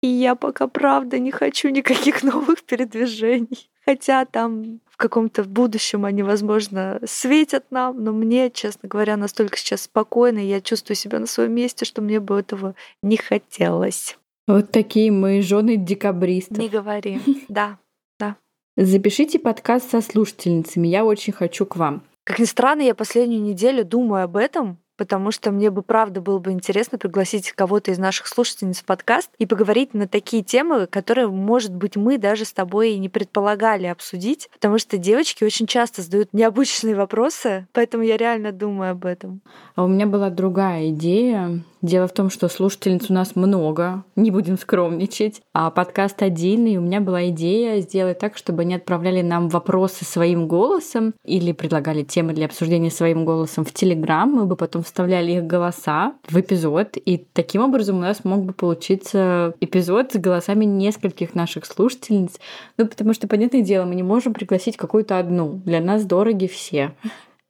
И 0.01 0.07
я 0.07 0.35
пока, 0.35 0.67
правда, 0.67 1.19
не 1.19 1.31
хочу 1.31 1.69
никаких 1.69 2.21
новых 2.31 2.63
передвижений. 2.63 3.69
Хотя 3.85 4.25
там 4.25 4.79
в 4.89 4.97
каком-то 4.97 5.43
будущем 5.43 6.05
они, 6.05 6.23
возможно, 6.23 6.99
светят 7.05 7.65
нам, 7.69 8.03
но 8.03 8.11
мне, 8.13 8.49
честно 8.49 8.89
говоря, 8.89 9.15
настолько 9.15 9.57
сейчас 9.57 9.83
спокойно, 9.83 10.39
и 10.39 10.47
я 10.47 10.59
чувствую 10.59 10.95
себя 10.95 11.19
на 11.19 11.27
своем 11.27 11.53
месте, 11.53 11.85
что 11.85 12.01
мне 12.01 12.19
бы 12.19 12.39
этого 12.39 12.75
не 13.03 13.17
хотелось. 13.17 14.17
Вот 14.47 14.71
такие 14.71 15.11
мы 15.11 15.41
жены 15.41 15.77
декабристов. 15.77 16.57
Не 16.57 16.69
говори, 16.69 17.19
да, 17.47 17.77
да. 18.19 18.37
Запишите 18.75 19.37
подкаст 19.37 19.91
со 19.91 20.01
слушательницами, 20.01 20.87
я 20.87 21.05
очень 21.05 21.33
хочу 21.33 21.65
к 21.65 21.75
вам. 21.75 22.03
Как 22.23 22.39
ни 22.39 22.45
странно, 22.45 22.81
я 22.81 22.95
последнюю 22.95 23.41
неделю 23.41 23.85
думаю 23.85 24.23
об 24.23 24.35
этом, 24.35 24.79
потому 24.97 25.31
что 25.31 25.51
мне 25.51 25.69
бы 25.69 25.81
правда 25.81 26.21
было 26.21 26.39
бы 26.39 26.51
интересно 26.51 26.97
пригласить 26.97 27.51
кого-то 27.51 27.91
из 27.91 27.97
наших 27.97 28.27
слушательниц 28.27 28.79
в 28.79 28.85
подкаст 28.85 29.29
и 29.37 29.45
поговорить 29.45 29.93
на 29.93 30.07
такие 30.07 30.43
темы, 30.43 30.87
которые, 30.87 31.27
может 31.27 31.73
быть, 31.73 31.95
мы 31.95 32.17
даже 32.17 32.45
с 32.45 32.53
тобой 32.53 32.91
и 32.91 32.99
не 32.99 33.09
предполагали 33.09 33.87
обсудить, 33.87 34.49
потому 34.53 34.77
что 34.79 34.97
девочки 34.97 35.43
очень 35.43 35.67
часто 35.67 36.01
задают 36.01 36.29
необычные 36.33 36.95
вопросы, 36.95 37.67
поэтому 37.73 38.03
я 38.03 38.17
реально 38.17 38.51
думаю 38.51 38.91
об 38.91 39.05
этом. 39.05 39.41
А 39.75 39.83
у 39.83 39.87
меня 39.87 40.05
была 40.05 40.29
другая 40.29 40.89
идея. 40.89 41.63
Дело 41.81 42.07
в 42.07 42.13
том, 42.13 42.31
что 42.31 42.47
слушательниц 42.47 43.11
у 43.11 43.13
нас 43.13 43.35
много, 43.35 44.03
не 44.15 44.31
будем 44.31 44.57
скромничать, 44.57 45.41
а 45.53 45.69
подкаст 45.69 46.23
один, 46.23 46.65
и 46.65 46.77
у 46.77 46.81
меня 46.81 46.99
была 46.99 47.29
идея 47.29 47.79
сделать 47.79 48.17
так, 48.17 48.37
чтобы 48.37 48.63
они 48.63 48.73
отправляли 48.73 49.21
нам 49.21 49.49
вопросы 49.49 50.03
своим 50.03 50.47
голосом 50.47 51.13
или 51.23 51.51
предлагали 51.51 52.01
темы 52.01 52.33
для 52.33 52.47
обсуждения 52.47 52.89
своим 52.89 53.23
голосом 53.23 53.65
в 53.65 53.71
Телеграм, 53.71 54.27
мы 54.27 54.45
бы 54.45 54.55
потом 54.55 54.83
вставляли 54.85 55.33
их 55.33 55.43
голоса 55.45 56.13
в 56.27 56.39
эпизод, 56.39 56.97
и 56.97 57.17
таким 57.33 57.61
образом 57.61 57.97
у 57.97 58.01
нас 58.01 58.23
мог 58.23 58.43
бы 58.45 58.53
получиться 58.53 59.53
эпизод 59.59 60.13
с 60.13 60.15
голосами 60.17 60.65
нескольких 60.65 61.35
наших 61.35 61.65
слушательниц. 61.65 62.39
Ну, 62.77 62.87
потому 62.87 63.13
что, 63.13 63.27
понятное 63.27 63.61
дело, 63.61 63.85
мы 63.85 63.95
не 63.95 64.03
можем 64.03 64.33
пригласить 64.33 64.77
какую-то 64.77 65.19
одну. 65.19 65.61
Для 65.65 65.81
нас 65.81 66.05
дороги 66.05 66.47
все. 66.47 66.93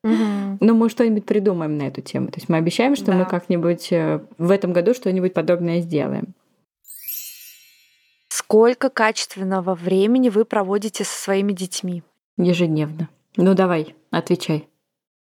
Но 0.04 0.74
мы 0.76 0.90
что-нибудь 0.90 1.26
придумаем 1.26 1.78
на 1.78 1.84
эту 1.84 2.02
тему. 2.02 2.28
То 2.28 2.36
есть 2.36 2.48
мы 2.48 2.58
обещаем, 2.58 2.96
что 2.96 3.08
да. 3.08 3.14
мы 3.14 3.26
как-нибудь 3.26 3.92
э, 3.92 4.22
в 4.38 4.52
этом 4.52 4.72
году 4.72 4.94
что-нибудь 4.94 5.34
подобное 5.34 5.82
сделаем. 5.82 6.36
Сколько 8.30 8.90
качественного 8.90 9.74
времени 9.74 10.30
вы 10.30 10.46
проводите 10.46 11.04
со 11.04 11.24
своими 11.24 11.54
детьми? 11.54 12.04
Ежедневно. 12.38 13.10
Ну 13.36 13.56
давай, 13.56 13.96
отвечай. 14.12 14.68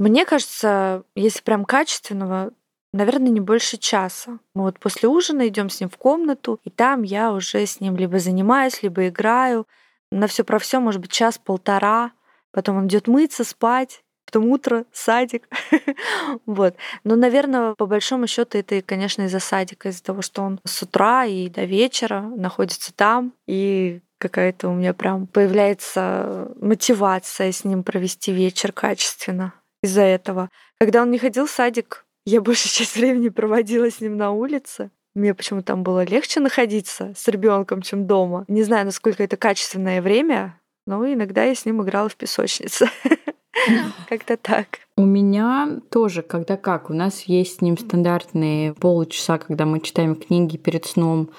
Мне 0.04 0.26
кажется, 0.26 1.04
если 1.16 1.42
прям 1.42 1.64
качественного, 1.64 2.52
наверное, 2.92 3.30
не 3.30 3.40
больше 3.40 3.78
часа. 3.78 4.40
Мы 4.54 4.64
вот 4.64 4.78
после 4.78 5.08
ужина 5.08 5.48
идем 5.48 5.70
с 5.70 5.80
ним 5.80 5.90
в 5.90 5.96
комнату, 5.96 6.60
и 6.66 6.70
там 6.70 7.04
я 7.04 7.32
уже 7.32 7.66
с 7.66 7.80
ним 7.80 7.96
либо 7.96 8.20
занимаюсь, 8.20 8.84
либо 8.84 9.08
играю. 9.08 9.66
На 10.12 10.28
все 10.28 10.44
про 10.44 10.60
все, 10.60 10.82
может 10.82 11.00
быть, 11.00 11.10
час-полтора. 11.10 12.12
Потом 12.52 12.80
он 12.80 12.88
идет 12.88 13.08
мыться, 13.08 13.46
спать 13.46 14.04
потом 14.26 14.50
утро, 14.50 14.86
садик. 14.92 15.48
вот. 16.46 16.76
Но, 17.06 17.16
наверное, 17.16 17.74
по 17.76 17.86
большому 17.86 18.28
счету 18.28 18.58
это, 18.58 18.82
конечно, 18.82 19.22
из-за 19.24 19.40
садика, 19.40 19.88
из-за 19.88 20.04
того, 20.04 20.22
что 20.22 20.42
он 20.42 20.60
с 20.66 20.82
утра 20.82 21.26
и 21.26 21.48
до 21.50 21.64
вечера 21.64 22.22
находится 22.22 22.94
там, 22.94 23.34
и 23.48 24.02
какая-то 24.18 24.70
у 24.70 24.74
меня 24.74 24.94
прям 24.94 25.28
появляется 25.28 26.52
мотивация 26.60 27.52
с 27.52 27.64
ним 27.64 27.84
провести 27.84 28.34
вечер 28.34 28.74
качественно 28.74 29.54
из-за 29.84 30.02
этого. 30.02 30.50
Когда 30.80 31.04
он 31.04 31.12
не 31.12 31.20
ходил 31.20 31.46
в 31.46 31.52
садик, 31.52 32.06
я 32.26 32.42
большую 32.42 32.72
часть 32.72 32.96
времени 32.96 33.30
проводила 33.30 33.92
с 33.92 34.02
ним 34.02 34.18
на 34.18 34.32
улице. 34.32 34.90
Мне 35.14 35.36
почему-то 35.36 35.68
там 35.68 35.84
было 35.84 36.04
легче 36.04 36.40
находиться 36.40 37.14
с 37.16 37.28
ребенком, 37.28 37.84
чем 37.84 38.08
дома. 38.08 38.46
Не 38.48 38.64
знаю, 38.64 38.86
насколько 38.86 39.24
это 39.24 39.38
качественное 39.38 40.02
время, 40.02 40.60
но 40.88 41.06
иногда 41.06 41.44
я 41.44 41.54
с 41.54 41.66
ним 41.66 41.84
играла 41.84 42.10
в 42.10 42.16
песочнице. 42.16 42.90
Как-то 44.10 44.38
так. 44.38 44.80
У 44.98 45.06
меня 45.06 45.80
тоже, 45.92 46.24
когда 46.24 46.58
как. 46.58 46.90
У 46.90 46.94
нас 46.94 47.22
есть 47.24 47.58
с 47.58 47.62
ним 47.62 47.78
стандартные 47.78 48.74
полчаса, 48.74 49.38
когда 49.38 49.66
мы 49.66 49.80
читаем 49.80 50.16
книги 50.16 50.58
перед 50.58 50.86
сном, 50.86 51.30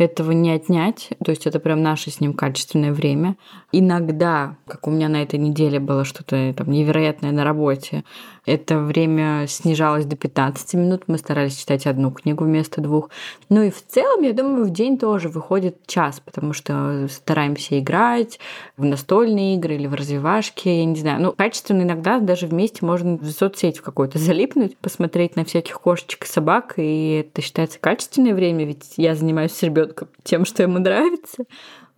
этого 0.00 0.32
не 0.32 0.50
отнять. 0.50 1.10
То 1.24 1.30
есть 1.30 1.46
это 1.46 1.60
прям 1.60 1.82
наше 1.82 2.10
с 2.10 2.20
ним 2.20 2.32
качественное 2.32 2.92
время. 2.92 3.36
Иногда, 3.72 4.56
как 4.66 4.86
у 4.86 4.90
меня 4.90 5.08
на 5.08 5.22
этой 5.22 5.38
неделе 5.38 5.78
было 5.78 6.04
что-то 6.04 6.54
там 6.54 6.70
невероятное 6.70 7.32
на 7.32 7.44
работе, 7.44 8.04
это 8.46 8.78
время 8.78 9.46
снижалось 9.46 10.06
до 10.06 10.16
15 10.16 10.74
минут. 10.74 11.04
Мы 11.06 11.18
старались 11.18 11.56
читать 11.56 11.86
одну 11.86 12.10
книгу 12.10 12.44
вместо 12.44 12.80
двух. 12.80 13.10
Ну 13.48 13.62
и 13.62 13.70
в 13.70 13.84
целом, 13.86 14.22
я 14.22 14.32
думаю, 14.32 14.64
в 14.64 14.70
день 14.70 14.98
тоже 14.98 15.28
выходит 15.28 15.86
час, 15.86 16.20
потому 16.20 16.52
что 16.52 17.06
стараемся 17.10 17.78
играть 17.78 18.38
в 18.76 18.84
настольные 18.84 19.56
игры 19.56 19.74
или 19.74 19.86
в 19.86 19.94
развивашки, 19.94 20.68
я 20.68 20.84
не 20.84 20.96
знаю. 20.96 21.22
Ну, 21.22 21.32
качественно 21.32 21.82
иногда 21.82 22.18
даже 22.18 22.46
вместе 22.46 22.84
можно 22.84 23.16
в 23.16 23.30
соцсеть 23.30 23.78
в 23.78 23.82
какой-то 23.82 24.18
залипнуть, 24.18 24.76
посмотреть 24.78 25.36
на 25.36 25.44
всяких 25.44 25.80
кошечек 25.80 26.24
и 26.24 26.28
собак, 26.28 26.74
и 26.76 27.26
это 27.26 27.42
считается 27.42 27.78
качественное 27.78 28.34
время, 28.34 28.64
ведь 28.64 28.94
я 28.96 29.14
занимаюсь 29.14 29.52
с 29.52 29.62
ребенком 29.62 30.08
тем, 30.22 30.44
что 30.44 30.62
ему 30.62 30.78
нравится 30.78 31.44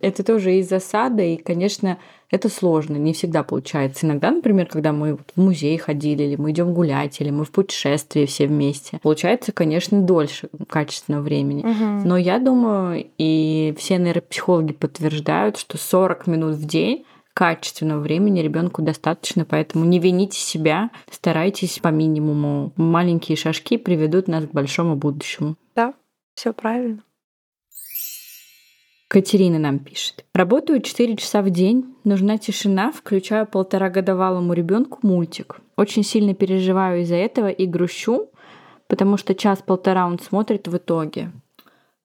это 0.03 0.23
тоже 0.23 0.55
из 0.55 0.67
засада, 0.67 1.23
и, 1.23 1.37
конечно, 1.37 1.97
это 2.33 2.49
сложно, 2.49 2.95
не 2.95 3.13
всегда 3.13 3.43
получается. 3.43 4.07
Иногда, 4.07 4.31
например, 4.31 4.65
когда 4.65 4.91
мы 4.91 5.17
в 5.17 5.23
музей 5.35 5.77
ходили, 5.77 6.23
или 6.23 6.35
мы 6.35 6.49
идем 6.49 6.73
гулять, 6.73 7.21
или 7.21 7.29
мы 7.29 7.45
в 7.45 7.51
путешествии 7.51 8.25
все 8.25 8.47
вместе, 8.47 8.99
получается, 9.03 9.51
конечно, 9.51 10.01
дольше 10.01 10.49
качественного 10.67 11.21
времени. 11.21 11.59
Угу. 11.59 12.07
Но 12.07 12.17
я 12.17 12.39
думаю, 12.39 13.05
и 13.19 13.75
все 13.77 13.99
нейропсихологи 13.99 14.73
подтверждают, 14.73 15.57
что 15.57 15.77
40 15.77 16.25
минут 16.25 16.55
в 16.55 16.65
день 16.65 17.05
качественного 17.35 17.99
времени 17.99 18.39
ребенку 18.39 18.81
достаточно, 18.81 19.45
поэтому 19.45 19.85
не 19.85 19.99
вините 19.99 20.39
себя, 20.39 20.89
старайтесь 21.11 21.77
по 21.77 21.89
минимуму. 21.89 22.73
Маленькие 22.77 23.37
шажки 23.37 23.77
приведут 23.77 24.27
нас 24.27 24.45
к 24.45 24.51
большому 24.51 24.95
будущему. 24.95 25.55
Да, 25.75 25.93
все 26.33 26.51
правильно. 26.51 27.03
Катерина 29.13 29.59
нам 29.59 29.77
пишет. 29.77 30.25
Работаю 30.33 30.81
4 30.81 31.15
часа 31.17 31.43
в 31.43 31.51
день, 31.51 31.85
нужна 32.03 32.39
тишина, 32.39 32.91
включаю 32.91 33.45
полторагодовалому 33.45 34.53
ребенку 34.53 34.97
мультик. 35.03 35.57
Очень 35.77 36.03
сильно 36.03 36.33
переживаю 36.33 37.03
из-за 37.03 37.17
этого 37.17 37.49
и 37.49 37.67
грущу, 37.67 38.31
потому 38.87 39.17
что 39.17 39.35
час-полтора 39.35 40.07
он 40.07 40.17
смотрит 40.17 40.67
в 40.67 40.75
итоге. 40.77 41.31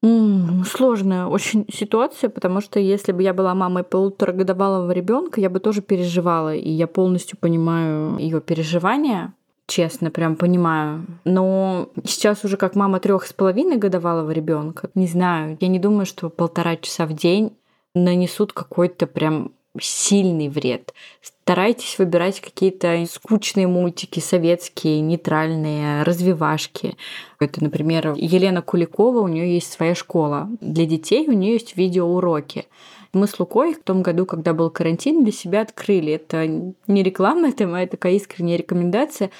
М-м, 0.02 0.66
сложная 0.66 1.24
очень 1.24 1.64
ситуация, 1.72 2.28
потому 2.28 2.60
что 2.60 2.78
если 2.78 3.12
бы 3.12 3.22
я 3.22 3.32
была 3.32 3.54
мамой 3.54 3.84
полуторагодовалого 3.84 4.90
ребенка, 4.90 5.40
я 5.40 5.48
бы 5.48 5.60
тоже 5.60 5.80
переживала, 5.80 6.54
и 6.54 6.68
я 6.68 6.86
полностью 6.86 7.38
понимаю 7.38 8.18
ее 8.18 8.42
переживания 8.42 9.32
честно, 9.68 10.10
прям 10.10 10.34
понимаю. 10.34 11.06
Но 11.24 11.90
сейчас 12.04 12.44
уже 12.44 12.56
как 12.56 12.74
мама 12.74 12.98
трех 12.98 13.24
с 13.24 13.32
половиной 13.32 13.76
годовалого 13.76 14.32
ребенка, 14.32 14.90
не 14.96 15.06
знаю, 15.06 15.56
я 15.60 15.68
не 15.68 15.78
думаю, 15.78 16.06
что 16.06 16.30
полтора 16.30 16.76
часа 16.76 17.06
в 17.06 17.12
день 17.12 17.52
нанесут 17.94 18.52
какой-то 18.52 19.06
прям 19.06 19.52
сильный 19.80 20.48
вред. 20.48 20.92
Старайтесь 21.20 21.98
выбирать 21.98 22.40
какие-то 22.40 23.04
скучные 23.10 23.66
мультики, 23.66 24.18
советские, 24.18 25.00
нейтральные, 25.00 26.02
развивашки. 26.02 26.96
Это, 27.38 27.62
например, 27.62 28.14
Елена 28.16 28.62
Куликова, 28.62 29.20
у 29.20 29.28
нее 29.28 29.54
есть 29.54 29.70
своя 29.70 29.94
школа. 29.94 30.48
Для 30.60 30.86
детей 30.86 31.28
у 31.28 31.32
нее 31.32 31.52
есть 31.52 31.76
видеоуроки. 31.76 32.66
Мы 33.12 33.26
с 33.26 33.38
Лукой 33.38 33.74
в 33.74 33.82
том 33.82 34.02
году, 34.02 34.26
когда 34.26 34.52
был 34.52 34.70
карантин, 34.70 35.24
для 35.24 35.32
себя 35.32 35.62
открыли. 35.62 36.12
Это 36.12 36.46
не 36.46 37.02
реклама, 37.02 37.48
это 37.48 37.66
моя 37.66 37.86
такая 37.86 38.14
искренняя 38.14 38.58
рекомендация 38.58 39.30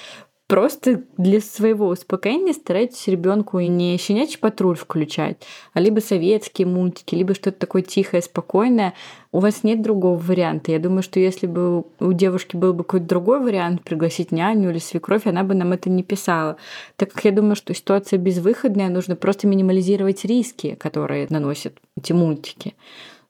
просто 0.49 1.03
для 1.15 1.39
своего 1.41 1.87
успокоения 1.87 2.53
старайтесь 2.53 3.07
ребенку 3.07 3.59
не 3.59 3.95
щенячий 3.97 4.39
патруль 4.39 4.75
включать, 4.75 5.37
а 5.73 5.79
либо 5.79 5.99
советские 5.99 6.65
мультики, 6.65 7.13
либо 7.13 7.35
что-то 7.35 7.59
такое 7.59 7.83
тихое, 7.83 8.23
спокойное. 8.23 8.95
У 9.31 9.39
вас 9.39 9.63
нет 9.63 9.83
другого 9.83 10.17
варианта. 10.17 10.71
Я 10.71 10.79
думаю, 10.79 11.03
что 11.03 11.19
если 11.19 11.45
бы 11.45 11.85
у 11.99 12.13
девушки 12.13 12.55
был 12.55 12.73
бы 12.73 12.83
какой-то 12.83 13.05
другой 13.05 13.39
вариант, 13.39 13.83
пригласить 13.83 14.31
няню 14.31 14.71
или 14.71 14.79
свекровь, 14.79 15.27
она 15.27 15.43
бы 15.43 15.53
нам 15.53 15.71
это 15.71 15.91
не 15.91 16.01
писала. 16.01 16.57
Так 16.95 17.13
как 17.13 17.25
я 17.25 17.31
думаю, 17.31 17.55
что 17.55 17.75
ситуация 17.75 18.17
безвыходная, 18.17 18.89
нужно 18.89 19.15
просто 19.15 19.45
минимализировать 19.45 20.25
риски, 20.25 20.73
которые 20.73 21.27
наносят 21.29 21.77
эти 21.95 22.11
мультики. 22.11 22.73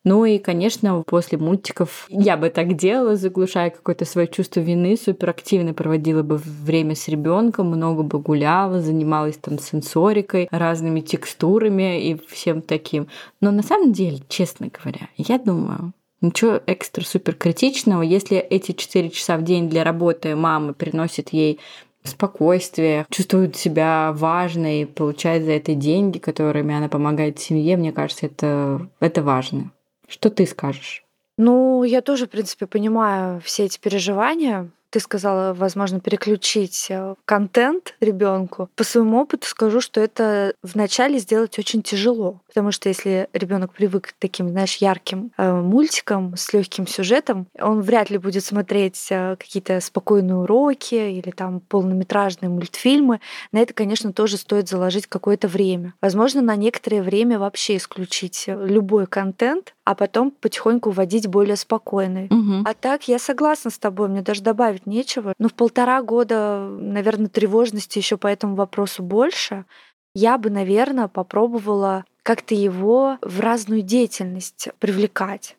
Ну 0.05 0.23
и, 0.25 0.37
конечно, 0.37 1.03
после 1.05 1.37
мультиков 1.37 2.05
я 2.09 2.37
бы 2.37 2.49
так 2.49 2.75
делала, 2.75 3.15
заглушая 3.15 3.69
какое-то 3.69 4.05
свое 4.05 4.27
чувство 4.27 4.61
вины, 4.61 4.95
суперактивно 4.95 5.73
проводила 5.73 6.23
бы 6.23 6.37
время 6.37 6.95
с 6.95 7.07
ребенком, 7.07 7.67
много 7.67 8.03
бы 8.03 8.19
гуляла, 8.19 8.81
занималась 8.81 9.37
там 9.37 9.59
сенсорикой, 9.59 10.47
разными 10.51 11.01
текстурами 11.01 12.09
и 12.09 12.21
всем 12.27 12.61
таким. 12.61 13.07
Но 13.41 13.51
на 13.51 13.61
самом 13.61 13.91
деле, 13.91 14.19
честно 14.29 14.69
говоря, 14.71 15.09
я 15.17 15.37
думаю, 15.37 15.93
Ничего 16.21 16.59
экстра-супер 16.65 17.33
критичного, 17.35 18.01
если 18.01 18.37
эти 18.37 18.73
4 18.73 19.09
часа 19.09 19.37
в 19.37 19.43
день 19.43 19.69
для 19.69 19.85
работы 19.85 20.35
мамы 20.35 20.73
приносят 20.73 21.29
ей 21.29 21.61
спокойствие, 22.03 23.05
чувствует 23.09 23.55
себя 23.55 24.11
важной, 24.13 24.85
получает 24.85 25.45
за 25.45 25.51
это 25.51 25.75
деньги, 25.75 26.17
которыми 26.17 26.75
она 26.75 26.89
помогает 26.89 27.39
семье, 27.39 27.77
мне 27.77 27.93
кажется, 27.93 28.25
это, 28.25 28.89
это 28.99 29.23
важно. 29.23 29.71
Что 30.09 30.29
ты 30.29 30.45
скажешь? 30.45 31.05
Ну, 31.37 31.83
я 31.83 32.01
тоже, 32.01 32.25
в 32.25 32.29
принципе, 32.29 32.67
понимаю 32.67 33.39
все 33.41 33.65
эти 33.65 33.79
переживания 33.79 34.69
ты 34.89 34.99
сказала, 34.99 35.53
возможно, 35.53 35.99
переключить 35.99 36.87
э, 36.89 37.15
контент 37.25 37.95
ребенку. 37.99 38.69
По 38.75 38.83
своему 38.83 39.19
опыту 39.19 39.47
скажу, 39.47 39.81
что 39.81 40.01
это 40.01 40.53
вначале 40.63 41.19
сделать 41.19 41.59
очень 41.59 41.81
тяжело, 41.81 42.41
потому 42.47 42.71
что 42.71 42.89
если 42.89 43.27
ребенок 43.33 43.73
привык 43.73 44.09
к 44.09 44.13
таким, 44.17 44.49
знаешь, 44.49 44.77
ярким 44.77 45.31
э, 45.37 45.53
мультикам 45.53 46.35
с 46.35 46.51
легким 46.53 46.87
сюжетом, 46.87 47.47
он 47.59 47.81
вряд 47.81 48.09
ли 48.09 48.17
будет 48.17 48.43
смотреть 48.43 49.07
э, 49.11 49.35
какие-то 49.37 49.79
спокойные 49.79 50.37
уроки 50.37 50.95
или 50.95 51.31
там 51.31 51.59
полнометражные 51.59 52.49
мультфильмы. 52.49 53.19
На 53.51 53.59
это, 53.59 53.73
конечно, 53.73 54.11
тоже 54.11 54.37
стоит 54.37 54.69
заложить 54.69 55.07
какое-то 55.07 55.47
время. 55.47 55.93
Возможно, 56.01 56.41
на 56.41 56.55
некоторое 56.55 57.03
время 57.03 57.37
вообще 57.37 57.77
исключить 57.77 58.45
любой 58.47 59.05
контент, 59.05 59.75
а 59.89 59.95
потом 59.95 60.29
потихоньку 60.29 60.91
вводить 60.91 61.25
более 61.25 61.55
спокойный. 61.55 62.25
Угу. 62.25 62.61
А 62.63 62.75
так 62.75 63.07
я 63.07 63.17
согласна 63.17 63.71
с 63.71 63.79
тобой, 63.79 64.07
мне 64.07 64.21
даже 64.21 64.43
добавить 64.43 64.85
нечего. 64.85 65.33
Но 65.39 65.49
в 65.49 65.55
полтора 65.55 66.03
года, 66.03 66.59
наверное, 66.79 67.27
тревожности 67.27 67.97
еще 67.97 68.15
по 68.15 68.27
этому 68.27 68.53
вопросу 68.53 69.01
больше. 69.01 69.65
Я 70.13 70.37
бы, 70.37 70.51
наверное, 70.51 71.07
попробовала 71.07 72.05
как-то 72.21 72.53
его 72.53 73.17
в 73.23 73.39
разную 73.39 73.81
деятельность 73.81 74.69
привлекать. 74.77 75.57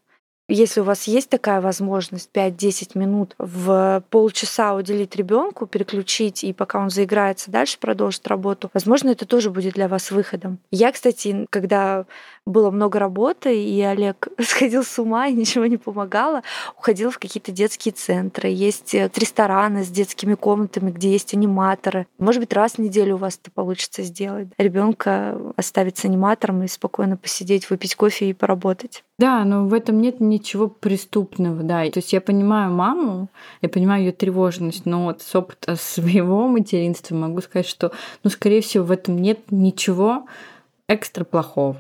Если 0.51 0.81
у 0.81 0.85
вас 0.85 1.05
есть 1.05 1.31
такая 1.31 1.61
возможность 1.61 2.29
5-10 2.35 2.99
минут 2.99 3.37
в 3.39 4.03
полчаса 4.11 4.75
уделить 4.75 5.15
ребенку, 5.15 5.67
переключить, 5.67 6.43
и 6.43 6.53
пока 6.53 6.81
он 6.81 6.91
заиграется, 6.91 7.53
дальше 7.53 7.79
продолжит 7.79 8.27
работу, 8.27 8.69
возможно, 8.75 9.11
это 9.11 9.27
тоже 9.27 9.51
будет 9.51 9.75
для 9.75 9.87
вас 9.87 10.11
выходом. 10.11 10.59
Я, 10.73 10.91
кстати, 10.91 11.47
когда 11.51 12.05
было 12.47 12.71
много 12.71 12.99
работы, 12.99 13.63
и 13.63 13.81
Олег 13.83 14.29
сходил 14.41 14.83
с 14.83 14.99
ума, 14.99 15.29
и 15.29 15.35
ничего 15.35 15.67
не 15.67 15.77
помогало, 15.77 16.43
уходила 16.77 17.13
в 17.13 17.19
какие-то 17.21 17.53
детские 17.53 17.93
центры. 17.93 18.49
Есть 18.49 18.95
э, 18.95 19.09
рестораны 19.15 19.85
с 19.85 19.89
детскими 19.89 20.35
комнатами, 20.35 20.91
где 20.91 21.13
есть 21.13 21.33
аниматоры. 21.33 22.07
Может 22.19 22.41
быть, 22.41 22.53
раз 22.53 22.73
в 22.73 22.79
неделю 22.79 23.15
у 23.15 23.19
вас 23.19 23.39
это 23.41 23.53
получится 23.53 24.03
сделать. 24.03 24.49
Ребенка 24.59 25.39
оставить 25.57 25.99
с 25.99 26.05
аниматором 26.05 26.65
и 26.65 26.69
спокойно 26.69 27.17
посидеть, 27.17 27.71
выпить 27.71 27.95
кофе 27.95 28.31
и 28.31 28.35
поработать. 28.35 29.05
Да, 29.21 29.45
но 29.45 29.67
в 29.67 29.75
этом 29.75 30.01
нет 30.01 30.19
ничего 30.19 30.67
преступного, 30.67 31.63
да. 31.63 31.85
То 31.91 31.99
есть 31.99 32.15
я 32.15 32.23
понимаю 32.23 32.73
маму, 32.73 33.29
я 33.61 33.69
понимаю 33.69 34.05
ее 34.05 34.13
тревожность, 34.13 34.87
но 34.87 35.05
вот 35.05 35.21
с 35.21 35.35
опыта 35.37 35.77
своего 35.81 36.49
материнства 36.49 37.15
могу 37.15 37.43
сказать, 37.43 37.67
что, 37.67 37.93
ну, 38.25 38.31
скорее 38.31 38.63
всего, 38.63 38.85
в 38.85 38.91
этом 38.91 39.19
нет 39.19 39.41
ничего 39.51 40.27
экстра 40.89 41.25
плохого. 41.25 41.77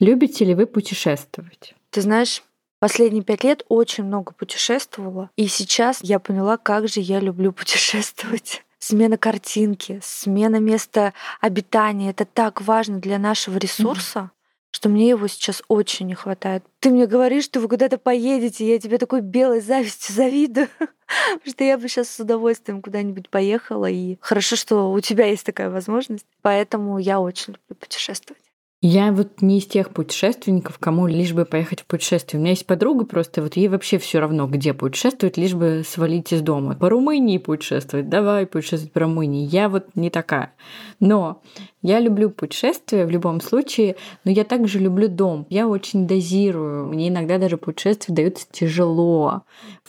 Любите 0.00 0.44
ли 0.44 0.54
вы 0.54 0.66
путешествовать? 0.66 1.74
Ты 1.88 2.02
знаешь, 2.02 2.42
последние 2.78 3.22
пять 3.22 3.42
лет 3.42 3.64
очень 3.70 4.04
много 4.04 4.34
путешествовала, 4.34 5.30
и 5.36 5.46
сейчас 5.46 6.00
я 6.02 6.18
поняла, 6.18 6.58
как 6.58 6.88
же 6.88 7.00
я 7.00 7.20
люблю 7.20 7.52
путешествовать. 7.52 8.62
Смена 8.80 9.16
картинки, 9.16 9.98
смена 10.04 10.56
места 10.56 11.14
обитания— 11.40 12.10
это 12.10 12.26
так 12.26 12.60
важно 12.60 12.98
для 12.98 13.18
нашего 13.18 13.56
ресурса. 13.56 14.30
Что 14.74 14.88
мне 14.88 15.08
его 15.08 15.28
сейчас 15.28 15.62
очень 15.68 16.08
не 16.08 16.14
хватает. 16.14 16.64
Ты 16.80 16.90
мне 16.90 17.06
говоришь, 17.06 17.44
что 17.44 17.60
вы 17.60 17.68
куда-то 17.68 17.96
поедете, 17.96 18.66
я 18.66 18.80
тебе 18.80 18.98
такой 18.98 19.20
белой 19.20 19.60
завистью 19.60 20.16
завидую, 20.16 20.66
что 21.46 21.62
я 21.62 21.78
бы 21.78 21.86
сейчас 21.88 22.08
с 22.10 22.18
удовольствием 22.18 22.82
куда-нибудь 22.82 23.30
поехала, 23.30 23.88
и 23.88 24.18
хорошо, 24.20 24.56
что 24.56 24.90
у 24.90 24.98
тебя 24.98 25.26
есть 25.26 25.46
такая 25.46 25.70
возможность, 25.70 26.26
поэтому 26.42 26.98
я 26.98 27.20
очень 27.20 27.52
люблю 27.52 27.76
путешествовать. 27.78 28.42
Я 28.86 29.12
вот 29.12 29.40
не 29.40 29.60
из 29.60 29.66
тех 29.66 29.88
путешественников, 29.88 30.76
кому 30.78 31.06
лишь 31.06 31.32
бы 31.32 31.46
поехать 31.46 31.80
в 31.80 31.86
путешествие. 31.86 32.38
У 32.38 32.42
меня 32.42 32.50
есть 32.50 32.66
подруга 32.66 33.06
просто, 33.06 33.40
вот 33.40 33.56
ей 33.56 33.68
вообще 33.68 33.96
все 33.96 34.18
равно, 34.18 34.46
где 34.46 34.74
путешествовать, 34.74 35.38
лишь 35.38 35.54
бы 35.54 35.82
свалить 35.88 36.34
из 36.34 36.42
дома. 36.42 36.74
По 36.74 36.90
Румынии 36.90 37.38
путешествовать, 37.38 38.10
давай 38.10 38.44
путешествовать 38.44 38.92
по 38.92 39.00
Румынии. 39.00 39.48
Я 39.50 39.70
вот 39.70 39.86
не 39.94 40.10
такая. 40.10 40.52
Но 41.00 41.40
я 41.80 41.98
люблю 41.98 42.28
путешествия 42.30 43.04
в 43.04 43.10
любом 43.10 43.42
случае, 43.42 43.96
но 44.24 44.30
я 44.30 44.44
также 44.44 44.78
люблю 44.78 45.06
дом. 45.06 45.46
Я 45.50 45.68
очень 45.68 46.06
дозирую. 46.06 46.86
Мне 46.86 47.08
иногда 47.08 47.36
даже 47.36 47.58
путешествие 47.58 48.16
дается 48.16 48.46
тяжело. 48.50 49.42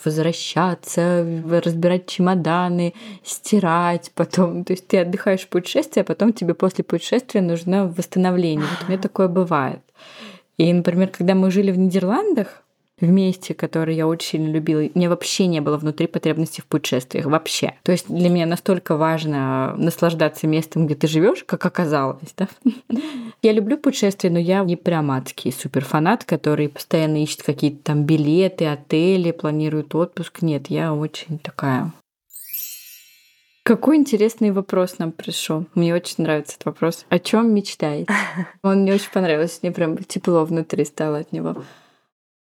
Возвращаться, 0.04 1.26
разбирать 1.48 2.06
чемоданы, 2.06 2.92
стирать 3.24 4.10
потом. 4.14 4.64
То 4.64 4.74
есть 4.74 4.88
ты 4.88 4.98
отдыхаешь 4.98 5.40
в 5.40 5.48
путешествии, 5.48 6.00
а 6.00 6.04
потом 6.04 6.34
тебе 6.34 6.52
после 6.52 6.84
путешествия 6.84 7.40
нужно 7.40 7.88
восстановление. 7.88 8.66
Меня 8.88 8.98
такое 8.98 9.28
бывает. 9.28 9.80
И, 10.58 10.72
например, 10.72 11.08
когда 11.08 11.34
мы 11.34 11.50
жили 11.50 11.70
в 11.70 11.78
Нидерландах, 11.78 12.62
вместе, 13.00 13.54
который 13.54 13.94
я 13.94 14.06
очень 14.06 14.28
сильно 14.28 14.48
любила. 14.48 14.80
Меня 14.94 15.10
вообще 15.10 15.46
не 15.46 15.60
было 15.60 15.76
внутри 15.76 16.06
потребности 16.06 16.60
в 16.60 16.66
путешествиях. 16.66 17.26
Вообще. 17.26 17.74
То 17.82 17.92
есть 17.92 18.08
для 18.08 18.30
меня 18.30 18.46
настолько 18.46 18.96
важно 18.96 19.74
наслаждаться 19.76 20.46
местом, 20.46 20.86
где 20.86 20.94
ты 20.94 21.06
живешь, 21.06 21.44
как 21.44 21.64
оказалось. 21.66 22.34
Да? 22.36 22.48
Я 23.42 23.52
люблю 23.52 23.76
путешествия, 23.76 24.30
но 24.30 24.38
я 24.38 24.64
не 24.64 24.76
прям 24.76 25.10
адский 25.10 25.52
суперфанат, 25.52 26.24
который 26.24 26.68
постоянно 26.68 27.22
ищет 27.22 27.42
какие-то 27.42 27.78
там 27.84 28.04
билеты, 28.04 28.64
отели, 28.66 29.30
планирует 29.30 29.94
отпуск. 29.94 30.42
Нет, 30.42 30.68
я 30.68 30.94
очень 30.94 31.38
такая 31.38 31.92
какой 33.66 33.96
интересный 33.96 34.52
вопрос 34.52 35.00
нам 35.00 35.10
пришел. 35.10 35.66
Мне 35.74 35.92
очень 35.92 36.22
нравится 36.22 36.54
этот 36.54 36.66
вопрос. 36.66 37.04
О 37.08 37.18
чем 37.18 37.52
мечтаете? 37.52 38.06
Он 38.62 38.82
мне 38.82 38.94
очень 38.94 39.10
понравился. 39.10 39.58
Мне 39.62 39.72
прям 39.72 39.98
тепло 39.98 40.44
внутри 40.44 40.84
стало 40.84 41.18
от 41.18 41.32
него. 41.32 41.64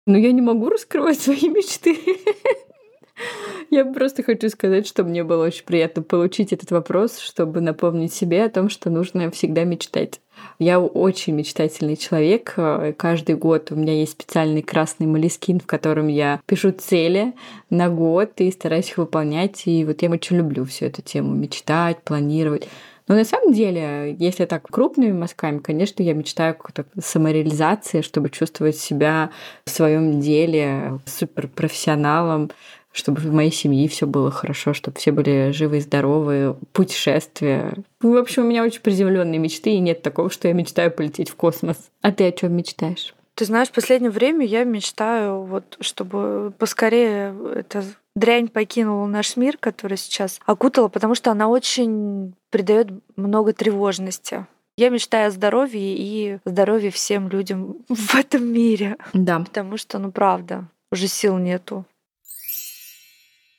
Но 0.07 0.16
я 0.16 0.33
не 0.33 0.40
могу 0.40 0.70
раскрывать 0.70 1.20
свои 1.20 1.51
мечты. 1.51 1.98
Я 3.70 3.85
просто 3.85 4.22
хочу 4.22 4.48
сказать, 4.48 4.87
что 4.87 5.05
мне 5.05 5.22
было 5.22 5.44
очень 5.44 5.66
приятно 5.66 6.03
получить 6.03 6.53
этот 6.55 6.70
вопрос, 6.70 7.18
чтобы 7.18 7.61
напомнить 7.61 8.14
себе 8.14 8.42
о 8.44 8.51
том, 8.51 8.70
что 8.70 8.88
нужно 8.88 9.31
всегда 9.31 9.64
мечтать. 9.64 10.20
Я 10.59 10.81
очень 10.81 11.35
мечтательный 11.35 11.96
человек. 11.96 12.55
Каждый 12.96 13.35
год 13.37 13.72
у 13.72 13.76
меня 13.76 13.94
есть 13.94 14.12
специальный 14.12 14.62
красный 14.62 15.07
молескин, 15.07 15.61
в 15.61 15.66
котором 15.66 16.09
я 16.09 16.40
пишу 16.46 16.72
цели 16.72 17.33
на 17.70 17.88
год 17.88 18.33
и 18.37 18.50
стараюсь 18.50 18.90
их 18.90 18.98
выполнять. 18.98 19.62
И 19.66 19.85
вот 19.85 20.02
я 20.02 20.11
очень 20.11 20.37
люблю 20.37 20.64
всю 20.64 20.87
эту 20.87 21.02
тему 21.02 21.35
мечтать, 21.35 22.02
планировать. 22.02 22.68
Но 23.09 23.16
на 23.16 23.24
самом 23.24 23.52
деле, 23.52 24.14
если 24.18 24.44
так 24.44 24.68
крупными 24.70 25.12
мазками, 25.12 25.59
конечно, 25.59 26.02
я 26.02 26.14
мечтаю 26.14 26.52
о 26.52 26.55
какой-то 26.55 26.87
самореализации, 27.00 28.00
чтобы 28.00 28.31
чувствовать 28.31 28.76
себя 28.76 29.31
в 29.64 29.70
своем 29.70 30.20
деле 30.20 31.00
суперпрофессионалом, 31.07 32.52
чтобы 32.92 33.20
в 33.20 33.33
моей 33.33 33.50
семье 33.50 33.88
все 33.88 34.07
было 34.07 34.31
хорошо, 34.31 34.74
чтобы 34.74 34.98
все 34.98 35.12
были 35.12 35.50
живы 35.52 35.78
и 35.78 35.81
здоровы, 35.81 36.57
путешествия. 36.72 37.74
В 38.00 38.16
общем, 38.16 38.44
у 38.44 38.48
меня 38.48 38.62
очень 38.62 38.81
приземленные 38.81 39.38
мечты, 39.38 39.70
и 39.70 39.81
нет 39.81 40.02
такого, 40.02 40.31
что 40.31 40.48
я 40.48 40.55
мечтаю 40.55 40.90
полететь 40.90 41.31
в 41.31 41.37
космос. 41.37 41.90
А 42.02 42.12
ты 42.12 42.28
о 42.28 42.33
чем 42.33 42.55
мечтаешь? 42.55 43.14
Ты 43.35 43.46
знаешь, 43.46 43.68
в 43.68 43.72
последнее 43.72 44.11
время 44.11 44.44
я 44.44 44.64
мечтаю, 44.64 45.42
вот, 45.42 45.78
чтобы 45.81 46.52
поскорее 46.59 47.35
это 47.55 47.83
дрянь 48.14 48.48
покинула 48.48 49.07
наш 49.07 49.37
мир, 49.37 49.57
который 49.59 49.96
сейчас 49.96 50.38
окутала, 50.44 50.88
потому 50.88 51.14
что 51.14 51.31
она 51.31 51.48
очень 51.48 52.35
придает 52.50 52.88
много 53.16 53.55
тревожности. 53.55 54.46
Я 54.76 54.90
мечтаю 54.90 55.28
о 55.28 55.31
здоровье 55.31 55.96
и 55.96 56.38
здоровье 56.44 56.90
всем 56.90 57.28
людям 57.28 57.76
в 57.88 58.14
этом 58.14 58.44
мире. 58.46 58.96
Да. 59.14 59.40
Потому 59.40 59.76
что, 59.76 59.98
ну 59.98 60.11
правда, 60.11 60.66
уже 60.90 61.09
сил 61.09 61.38
нету. 61.38 61.87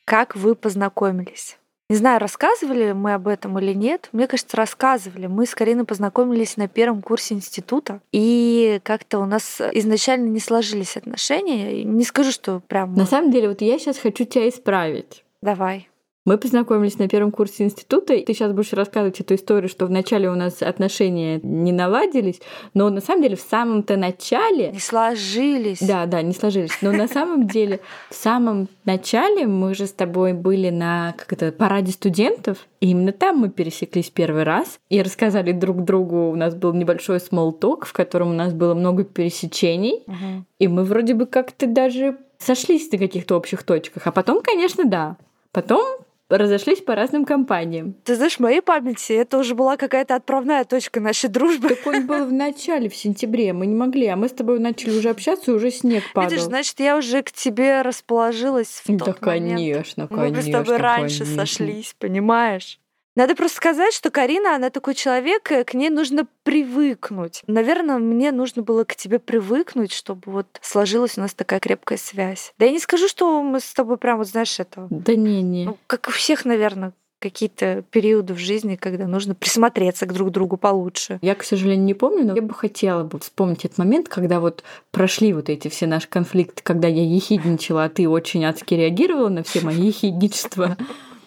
Как 0.06 0.36
вы 0.36 0.56
познакомились? 0.56 1.58
Не 1.90 1.98
знаю, 1.98 2.20
рассказывали 2.20 2.94
мы 2.94 3.14
об 3.14 3.28
этом 3.28 3.60
или 3.60 3.74
нет. 3.74 4.10
Мне 4.14 4.28
кажется, 4.28 4.58
рассказывали. 4.58 5.28
Мы 5.28 5.46
с 5.46 5.54
Кариной 5.54 5.86
познакомились 5.86 6.58
на 6.58 6.68
первом 6.68 7.02
курсе 7.02 7.36
института, 7.36 8.02
и 8.12 8.80
как-то 8.84 9.20
у 9.20 9.26
нас 9.26 9.62
изначально 9.74 10.28
не 10.30 10.40
сложились 10.40 10.98
отношения. 10.98 11.84
Не 11.84 12.04
скажу, 12.04 12.32
что 12.32 12.62
прям... 12.62 12.96
На 12.96 13.06
самом 13.06 13.32
деле, 13.32 13.50
вот 13.50 13.62
я 13.62 13.78
сейчас 13.78 13.98
хочу 13.98 14.26
тебя 14.26 14.50
исправить. 14.50 15.24
Давай. 15.42 15.90
Мы 16.26 16.38
познакомились 16.38 16.98
на 17.00 17.10
первом 17.10 17.32
курсе 17.32 17.66
института. 17.66 18.14
и 18.14 18.24
Ты 18.24 18.34
сейчас 18.34 18.54
будешь 18.54 18.72
рассказывать 18.72 19.20
эту 19.20 19.36
историю, 19.36 19.68
что 19.68 19.86
вначале 19.88 20.30
у 20.30 20.36
нас 20.36 20.62
отношения 20.62 21.42
не 21.44 21.74
наладились, 21.74 22.40
но 22.74 22.90
на 22.90 23.02
самом 23.02 23.24
деле 23.24 23.36
в 23.36 23.42
самом-то 23.42 23.98
начале... 23.98 24.72
Не 24.72 24.80
сложились. 24.80 25.80
Да, 25.82 26.06
да, 26.06 26.22
не 26.22 26.34
сложились. 26.34 26.78
Но 26.82 26.94
на 26.94 27.10
самом 27.10 27.46
деле 27.50 27.82
в 28.10 28.16
самом 28.16 28.70
начале 28.86 29.48
мы 29.48 29.76
же 29.76 29.86
с 29.86 29.92
тобой 29.92 30.32
были 30.32 30.70
на 30.70 31.14
как 31.18 31.34
это, 31.34 31.52
параде 31.52 31.92
студентов, 31.92 32.68
и 32.80 32.92
именно 32.92 33.12
там 33.12 33.40
мы 33.40 33.50
пересеклись 33.50 34.10
первый 34.10 34.44
раз 34.44 34.80
и 34.90 35.02
рассказали 35.02 35.52
друг 35.52 35.84
другу. 35.84 36.30
У 36.32 36.36
нас 36.36 36.56
был 36.56 36.74
небольшой 36.74 37.18
small 37.18 37.58
talk, 37.60 37.84
в 37.86 37.92
котором 37.92 38.30
у 38.30 38.34
нас 38.34 38.54
было 38.54 38.74
много 38.74 39.04
пересечений, 39.04 40.04
Угу. 40.08 40.46
и 40.60 40.68
мы 40.70 40.84
вроде 40.86 41.14
бы 41.16 41.26
как-то 41.26 41.68
даже 41.68 42.18
сошлись 42.38 42.90
на 42.92 42.98
каких-то 42.98 43.36
общих 43.36 43.64
точках. 43.64 44.08
А 44.08 44.12
потом, 44.12 44.42
конечно, 44.42 44.86
да. 44.86 45.18
Потом 45.52 45.84
разошлись 46.30 46.82
по 46.82 46.96
разным 46.96 47.26
компаниям. 47.26 47.96
Ты 48.04 48.16
знаешь, 48.16 48.38
в 48.38 48.40
моей 48.40 48.62
памяти 48.62 49.14
это 49.14 49.38
уже 49.38 49.56
была 49.56 49.78
какая-то 49.78 50.16
отправная 50.16 50.64
точка 50.66 51.00
нашей 51.00 51.30
дружбы. 51.30 51.70
Так 51.70 51.86
он 51.86 52.08
был 52.08 52.26
в 52.26 52.34
начале, 52.34 52.90
в 52.90 52.96
сентябре, 52.96 53.54
мы 53.54 53.68
не 53.68 53.76
могли, 53.76 54.08
а 54.08 54.16
мы 54.16 54.30
с 54.30 54.32
тобой 54.32 54.60
начали 54.60 54.98
уже 54.98 55.10
общаться, 55.10 55.52
и 55.52 55.54
уже 55.54 55.72
снег 55.72 56.04
падал. 56.14 56.32
Видишь, 56.32 56.46
значит, 56.46 56.80
я 56.80 56.98
уже 56.98 57.24
к 57.24 57.32
тебе 57.32 57.82
расположилась 57.82 58.82
в 58.84 58.98
тот 58.98 58.98
да, 58.98 59.06
момент. 59.06 59.50
конечно, 59.50 60.08
Мы 60.10 60.18
конечно. 60.18 60.36
бы 60.36 60.42
с 60.42 60.52
тобой 60.52 60.78
раньше 60.78 61.20
конечно. 61.20 61.46
сошлись, 61.46 61.96
понимаешь? 62.00 62.80
Надо 63.16 63.36
просто 63.36 63.58
сказать, 63.58 63.94
что 63.94 64.10
Карина, 64.10 64.56
она 64.56 64.70
такой 64.72 64.96
человек, 64.96 65.52
э, 65.52 65.64
к 65.64 65.76
ней 65.76 65.90
нужно 65.90 66.28
привыкнуть. 66.44 67.44
Наверное, 67.46 68.00
мне 68.00 68.32
нужно 68.32 68.64
было 68.64 68.86
к 68.86 68.96
тебе 68.96 69.20
привыкнуть, 69.20 69.92
чтобы 69.92 70.22
вот 70.26 70.48
сложилась 70.62 71.18
у 71.18 71.22
нас 71.22 71.34
такая 71.34 71.60
крепкая 71.60 72.00
связь. 72.00 72.54
Да 72.58 72.66
я 72.66 72.72
не 72.72 72.80
скажу, 72.80 73.08
что 73.08 73.44
мы 73.44 73.60
с 73.60 73.74
тобой 73.74 73.98
прям, 73.98 74.18
вот 74.18 74.28
знаешь, 74.28 74.60
это... 74.60 74.88
Да 74.90 75.16
не-не. 75.16 75.66
Ну, 75.66 75.78
как 75.86 76.08
у 76.08 76.12
всех, 76.12 76.44
наверное, 76.46 76.94
какие-то 77.24 77.84
периоды 77.90 78.34
в 78.34 78.38
жизни, 78.38 78.76
когда 78.76 79.08
нужно 79.08 79.34
присмотреться 79.34 80.06
к 80.06 80.14
друг 80.14 80.32
другу 80.32 80.58
получше. 80.58 81.20
Я, 81.22 81.36
к 81.36 81.44
сожалению, 81.44 81.86
не 81.86 81.94
помню, 81.94 82.26
но 82.26 82.36
я 82.36 82.42
бы 82.42 82.54
хотела 82.54 83.04
бы 83.04 83.20
вспомнить 83.20 83.64
этот 83.64 83.78
момент, 83.78 84.10
когда 84.10 84.42
вот 84.42 84.64
прошли 84.92 85.32
вот 85.34 85.50
эти 85.50 85.70
все 85.70 85.88
наши 85.88 86.10
конфликты, 86.10 86.62
когда 86.64 86.90
я 86.90 87.02
ехидничала, 87.04 87.86
а 87.86 87.90
ты 87.90 88.10
очень 88.10 88.44
адски 88.44 88.74
реагировала 88.74 89.30
на 89.30 89.44
все 89.44 89.62
мои 89.62 89.80
ехидничества. 89.80 90.76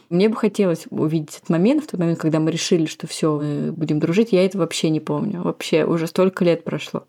Мне 0.08 0.28
бы 0.28 0.36
хотелось 0.36 0.86
увидеть 0.90 1.38
этот 1.38 1.48
момент, 1.48 1.84
в 1.84 1.86
тот 1.88 1.98
момент, 1.98 2.18
когда 2.18 2.38
мы 2.38 2.50
решили, 2.50 2.86
что 2.86 3.06
все, 3.06 3.38
будем 3.72 3.98
дружить. 3.98 4.32
Я 4.32 4.44
это 4.44 4.58
вообще 4.58 4.90
не 4.90 5.00
помню. 5.00 5.42
Вообще 5.42 5.84
уже 5.84 6.06
столько 6.06 6.44
лет 6.44 6.64
прошло. 6.64 7.04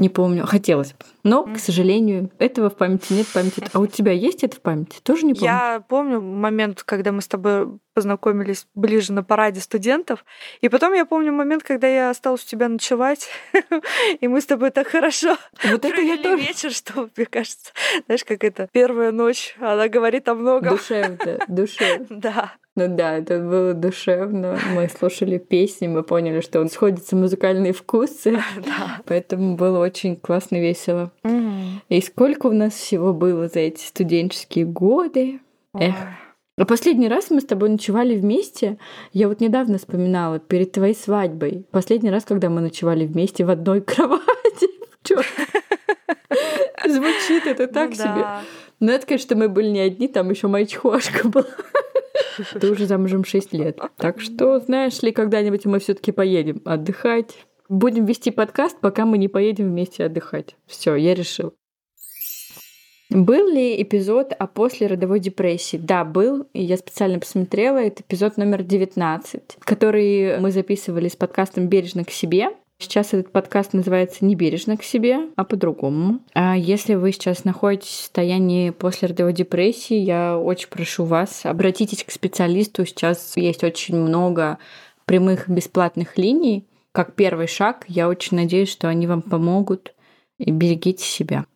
Не 0.00 0.08
помню. 0.08 0.46
Хотелось 0.46 0.92
бы. 0.92 1.04
Но, 1.22 1.44
к 1.44 1.58
сожалению, 1.58 2.30
этого 2.38 2.70
в 2.70 2.76
памяти 2.76 3.12
нет 3.12 3.26
памяти. 3.28 3.64
А 3.72 3.78
у 3.78 3.86
тебя 3.86 4.12
есть 4.12 4.42
это 4.42 4.56
в 4.56 4.60
памяти? 4.60 5.00
Тоже 5.02 5.24
не 5.24 5.34
помню. 5.34 5.46
Я 5.46 5.84
помню 5.88 6.20
момент, 6.20 6.82
когда 6.82 7.12
мы 7.12 7.22
с 7.22 7.28
тобой 7.28 7.68
познакомились 7.94 8.66
ближе 8.74 9.12
на 9.12 9.22
параде 9.22 9.60
студентов. 9.60 10.24
И 10.60 10.68
потом 10.68 10.94
я 10.94 11.04
помню 11.04 11.32
момент, 11.32 11.62
когда 11.62 11.86
я 11.88 12.10
осталась 12.10 12.42
у 12.44 12.46
тебя 12.46 12.68
ночевать, 12.68 13.28
и 14.20 14.28
мы 14.28 14.40
с 14.40 14.46
тобой 14.46 14.70
так 14.70 14.88
хорошо 14.88 15.36
вот 15.64 15.84
это 15.84 16.00
я 16.00 16.16
тоже. 16.16 16.42
вечер, 16.42 16.72
что, 16.72 17.10
мне 17.16 17.26
кажется, 17.26 17.72
знаешь, 18.06 18.24
как 18.24 18.44
это, 18.44 18.68
первая 18.72 19.12
ночь, 19.12 19.56
она 19.60 19.88
говорит 19.88 20.28
о 20.28 20.34
многом. 20.34 20.76
Душевно, 20.76 21.38
душевно. 21.48 22.06
Да. 22.22 22.52
Ну 22.74 22.88
да, 22.88 23.18
это 23.18 23.38
было 23.38 23.74
душевно. 23.74 24.58
Мы 24.74 24.88
слушали 24.88 25.36
песни, 25.36 25.88
мы 25.88 26.02
поняли, 26.02 26.40
что 26.40 26.60
он 26.60 26.70
сходятся 26.70 27.16
музыкальные 27.16 27.74
вкусы. 27.74 28.38
Поэтому 29.06 29.56
было 29.56 29.78
очень 29.78 30.16
классно, 30.16 30.56
весело. 30.56 31.12
И 31.88 32.00
сколько 32.00 32.46
у 32.46 32.52
нас 32.52 32.72
всего 32.72 33.12
было 33.12 33.48
за 33.48 33.60
эти 33.60 33.84
студенческие 33.84 34.64
годы. 34.64 35.40
Эх. 35.74 35.94
А 36.58 36.64
последний 36.64 37.08
раз 37.08 37.30
мы 37.30 37.40
с 37.40 37.44
тобой 37.44 37.70
ночевали 37.70 38.16
вместе, 38.16 38.78
я 39.12 39.28
вот 39.28 39.40
недавно 39.40 39.78
вспоминала, 39.78 40.38
перед 40.38 40.72
твоей 40.72 40.94
свадьбой. 40.94 41.66
Последний 41.70 42.10
раз, 42.10 42.24
когда 42.24 42.50
мы 42.50 42.60
ночевали 42.60 43.06
вместе 43.06 43.44
в 43.44 43.50
одной 43.50 43.80
кровати. 43.82 44.68
Звучит 46.86 47.46
это 47.46 47.66
так 47.66 47.90
Ну 47.90 47.96
себе. 47.96 48.26
Но 48.80 48.92
это, 48.92 49.06
конечно, 49.06 49.36
мы 49.36 49.48
были 49.48 49.68
не 49.68 49.80
одни, 49.80 50.08
там 50.08 50.30
еще 50.30 50.48
моя 50.48 50.66
чехошка 50.66 51.28
была. 51.28 51.46
Ты 52.60 52.70
уже 52.70 52.86
замужем 52.86 53.24
6 53.24 53.52
лет. 53.52 53.78
Так 53.96 54.20
что, 54.20 54.58
знаешь 54.60 55.00
ли, 55.02 55.12
когда-нибудь 55.12 55.64
мы 55.64 55.78
все 55.78 55.94
таки 55.94 56.12
поедем 56.12 56.62
отдыхать. 56.64 57.36
Будем 57.68 58.04
вести 58.04 58.30
подкаст, 58.30 58.78
пока 58.80 59.06
мы 59.06 59.18
не 59.18 59.28
поедем 59.28 59.70
вместе 59.70 60.04
отдыхать. 60.04 60.56
Все, 60.66 60.94
я 60.94 61.14
решил. 61.14 61.54
Был 63.14 63.50
ли 63.50 63.80
эпизод 63.82 64.32
о 64.38 64.46
послеродовой 64.46 65.20
депрессии? 65.20 65.76
Да, 65.76 66.04
был. 66.04 66.46
И 66.54 66.62
я 66.62 66.78
специально 66.78 67.18
посмотрела. 67.18 67.78
Это 67.78 68.02
эпизод 68.02 68.38
номер 68.38 68.62
19, 68.62 69.58
который 69.60 70.38
мы 70.38 70.50
записывали 70.50 71.08
с 71.08 71.16
подкастом 71.16 71.68
«Бережно 71.68 72.04
к 72.04 72.10
себе». 72.10 72.50
Сейчас 72.82 73.14
этот 73.14 73.30
подкаст 73.30 73.74
называется 73.74 74.24
«Не 74.24 74.34
бережно 74.34 74.76
к 74.76 74.82
себе», 74.82 75.28
а 75.36 75.44
по-другому. 75.44 76.18
А 76.34 76.56
если 76.56 76.94
вы 76.94 77.12
сейчас 77.12 77.44
находитесь 77.44 77.90
в 77.90 78.00
состоянии 78.00 78.70
послеродовой 78.70 79.32
депрессии, 79.32 79.94
я 79.94 80.36
очень 80.36 80.68
прошу 80.68 81.04
вас, 81.04 81.46
обратитесь 81.46 82.02
к 82.02 82.10
специалисту. 82.10 82.84
Сейчас 82.84 83.36
есть 83.36 83.62
очень 83.62 83.96
много 83.96 84.58
прямых 85.04 85.48
бесплатных 85.48 86.18
линий. 86.18 86.66
Как 86.90 87.14
первый 87.14 87.46
шаг, 87.46 87.84
я 87.86 88.08
очень 88.08 88.36
надеюсь, 88.36 88.72
что 88.72 88.88
они 88.88 89.06
вам 89.06 89.22
помогут. 89.22 89.94
И 90.38 90.50
берегите 90.50 91.04
себя. 91.04 91.46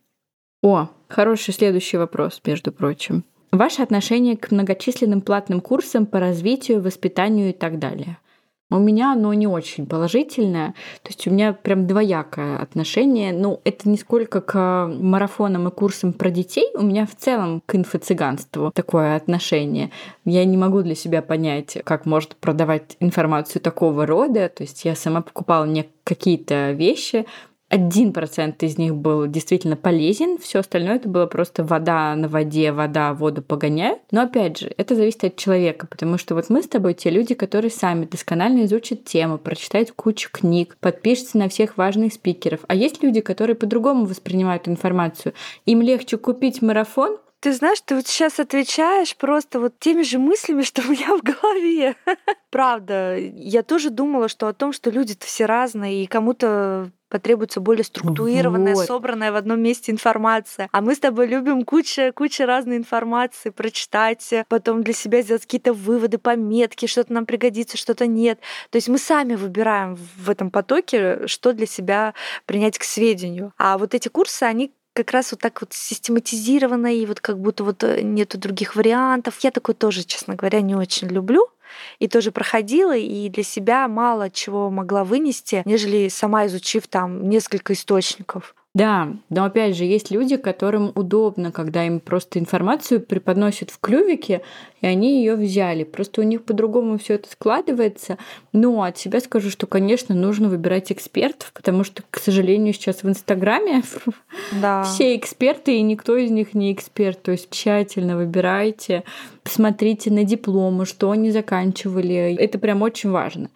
О, 0.62 0.88
хороший 1.08 1.52
следующий 1.52 1.96
вопрос, 1.96 2.40
между 2.46 2.70
прочим. 2.70 3.24
Ваше 3.50 3.82
отношение 3.82 4.36
к 4.36 4.52
многочисленным 4.52 5.22
платным 5.22 5.60
курсам 5.60 6.06
по 6.06 6.20
развитию, 6.20 6.80
воспитанию 6.80 7.50
и 7.50 7.52
так 7.52 7.80
далее. 7.80 8.18
У 8.68 8.78
меня 8.78 9.12
оно 9.12 9.32
не 9.32 9.46
очень 9.46 9.86
положительное. 9.86 10.74
То 11.02 11.10
есть 11.10 11.26
у 11.28 11.30
меня 11.30 11.52
прям 11.52 11.86
двоякое 11.86 12.58
отношение. 12.58 13.32
Ну, 13.32 13.60
это 13.64 13.88
не 13.88 13.96
сколько 13.96 14.40
к 14.40 14.90
марафонам 14.92 15.68
и 15.68 15.70
курсам 15.70 16.12
про 16.12 16.30
детей. 16.30 16.68
У 16.74 16.82
меня 16.82 17.06
в 17.06 17.14
целом 17.14 17.62
к 17.64 17.76
инфо-цыганству 17.76 18.72
такое 18.74 19.14
отношение. 19.14 19.92
Я 20.24 20.44
не 20.44 20.56
могу 20.56 20.82
для 20.82 20.96
себя 20.96 21.22
понять, 21.22 21.78
как 21.84 22.06
может 22.06 22.34
продавать 22.36 22.96
информацию 22.98 23.62
такого 23.62 24.04
рода. 24.04 24.48
То 24.48 24.64
есть 24.64 24.84
я 24.84 24.96
сама 24.96 25.22
покупала 25.22 25.64
не 25.64 25.88
какие-то 26.02 26.72
вещи, 26.72 27.26
один 27.68 28.12
процент 28.12 28.62
из 28.62 28.78
них 28.78 28.94
был 28.94 29.26
действительно 29.26 29.76
полезен, 29.76 30.38
все 30.38 30.60
остальное 30.60 30.96
это 30.96 31.08
было 31.08 31.26
просто 31.26 31.64
вода 31.64 32.14
на 32.14 32.28
воде, 32.28 32.70
вода 32.70 33.12
воду 33.12 33.42
погоняют. 33.42 34.00
Но 34.12 34.22
опять 34.22 34.58
же, 34.58 34.72
это 34.76 34.94
зависит 34.94 35.24
от 35.24 35.36
человека, 35.36 35.86
потому 35.88 36.16
что 36.16 36.34
вот 36.36 36.48
мы 36.48 36.62
с 36.62 36.68
тобой 36.68 36.94
те 36.94 37.10
люди, 37.10 37.34
которые 37.34 37.70
сами 37.70 38.04
досконально 38.04 38.66
изучат 38.66 39.04
тему, 39.04 39.38
прочитают 39.38 39.90
кучу 39.92 40.30
книг, 40.30 40.76
подпишутся 40.80 41.38
на 41.38 41.48
всех 41.48 41.76
важных 41.76 42.12
спикеров. 42.12 42.60
А 42.68 42.74
есть 42.74 43.02
люди, 43.02 43.20
которые 43.20 43.56
по-другому 43.56 44.06
воспринимают 44.06 44.68
информацию. 44.68 45.34
Им 45.64 45.82
легче 45.82 46.18
купить 46.18 46.62
марафон, 46.62 47.18
Ты 47.40 47.52
знаешь, 47.52 47.80
ты 47.84 47.94
вот 47.96 48.06
сейчас 48.06 48.40
отвечаешь 48.40 49.16
просто 49.16 49.60
вот 49.60 49.78
теми 49.78 50.02
же 50.02 50.18
мыслями, 50.18 50.62
что 50.62 50.82
у 50.82 50.90
меня 50.90 51.16
в 51.16 51.22
голове. 51.22 51.96
Правда, 52.50 53.16
я 53.18 53.62
тоже 53.62 53.90
думала, 53.90 54.28
что 54.28 54.48
о 54.48 54.54
том, 54.54 54.72
что 54.72 54.90
люди-то 54.90 55.26
все 55.26 55.46
разные, 55.46 56.04
и 56.04 56.06
кому-то 56.06 56.90
потребуется 57.08 57.60
более 57.60 57.84
структурированная, 57.84 58.74
Вот. 58.74 58.86
собранная 58.86 59.32
в 59.32 59.36
одном 59.36 59.60
месте 59.60 59.92
информация. 59.92 60.68
А 60.72 60.80
мы 60.80 60.94
с 60.94 60.98
тобой 60.98 61.26
любим 61.26 61.64
куча, 61.64 62.12
куча 62.12 62.46
разной 62.46 62.76
информации 62.76 63.50
прочитать, 63.50 64.32
потом 64.48 64.82
для 64.82 64.92
себя 64.92 65.22
сделать 65.22 65.42
какие-то 65.42 65.72
выводы, 65.72 66.18
пометки, 66.18 66.86
что-то 66.86 67.12
нам 67.12 67.26
пригодится, 67.26 67.76
что-то 67.76 68.06
нет. 68.06 68.38
То 68.70 68.76
есть 68.76 68.88
мы 68.88 68.98
сами 68.98 69.34
выбираем 69.34 69.96
в 70.16 70.30
этом 70.30 70.50
потоке, 70.50 71.26
что 71.26 71.52
для 71.52 71.66
себя 71.66 72.14
принять 72.46 72.78
к 72.78 72.84
сведению. 72.84 73.52
А 73.58 73.78
вот 73.78 73.94
эти 73.94 74.08
курсы, 74.08 74.42
они 74.42 74.72
как 74.96 75.12
раз 75.12 75.30
вот 75.32 75.40
так 75.40 75.60
вот 75.60 75.72
систематизировано, 75.74 76.94
и 76.96 77.04
вот 77.04 77.20
как 77.20 77.38
будто 77.38 77.64
вот 77.64 77.82
нету 77.82 78.38
других 78.38 78.74
вариантов. 78.76 79.38
Я 79.40 79.50
такой 79.50 79.74
тоже, 79.74 80.04
честно 80.04 80.34
говоря, 80.34 80.62
не 80.62 80.74
очень 80.74 81.08
люблю. 81.08 81.48
И 81.98 82.08
тоже 82.08 82.32
проходила, 82.32 82.96
и 82.96 83.28
для 83.28 83.42
себя 83.42 83.88
мало 83.88 84.30
чего 84.30 84.70
могла 84.70 85.04
вынести, 85.04 85.62
нежели 85.64 86.08
сама 86.08 86.46
изучив 86.46 86.86
там 86.88 87.28
несколько 87.28 87.72
источников. 87.72 88.54
Да, 88.76 89.08
но 89.30 89.44
опять 89.46 89.74
же, 89.74 89.84
есть 89.84 90.10
люди, 90.10 90.36
которым 90.36 90.92
удобно, 90.94 91.50
когда 91.50 91.86
им 91.86 91.98
просто 91.98 92.38
информацию 92.38 93.00
преподносят 93.00 93.70
в 93.70 93.80
клювике, 93.80 94.42
и 94.82 94.86
они 94.86 95.20
ее 95.20 95.34
взяли. 95.34 95.82
Просто 95.82 96.20
у 96.20 96.24
них 96.24 96.44
по-другому 96.44 96.98
все 96.98 97.14
это 97.14 97.30
складывается. 97.30 98.18
Но 98.52 98.82
от 98.82 98.98
себя 98.98 99.20
скажу, 99.20 99.48
что, 99.48 99.66
конечно, 99.66 100.14
нужно 100.14 100.50
выбирать 100.50 100.92
экспертов, 100.92 101.54
потому 101.54 101.84
что, 101.84 102.02
к 102.10 102.18
сожалению, 102.18 102.74
сейчас 102.74 103.02
в 103.02 103.08
Инстаграме 103.08 103.82
Да. 104.60 104.82
все 104.82 105.16
эксперты, 105.16 105.78
и 105.78 105.80
никто 105.80 106.14
из 106.14 106.30
них 106.30 106.52
не 106.52 106.70
эксперт. 106.70 107.22
То 107.22 107.32
есть 107.32 107.48
тщательно 107.48 108.18
выбирайте, 108.18 109.04
посмотрите 109.42 110.10
на 110.10 110.24
дипломы, 110.24 110.84
что 110.84 111.10
они 111.10 111.30
заканчивали. 111.30 112.36
Это 112.38 112.58
прям 112.58 112.82
очень 112.82 113.08
важно. 113.08 113.48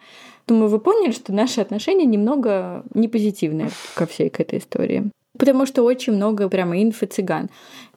Думаю, 0.47 0.69
вы 0.69 0.79
поняли, 0.79 1.11
что 1.11 1.33
наши 1.33 1.61
отношения 1.61 2.05
немного 2.05 2.83
не 2.93 3.07
позитивные 3.07 3.69
ко 3.95 4.05
всей 4.05 4.29
к 4.29 4.39
этой 4.39 4.59
истории. 4.59 5.11
Потому 5.37 5.65
что 5.65 5.83
очень 5.83 6.13
много 6.13 6.49
прямо 6.49 6.81
инфо-цыган. 6.81 7.49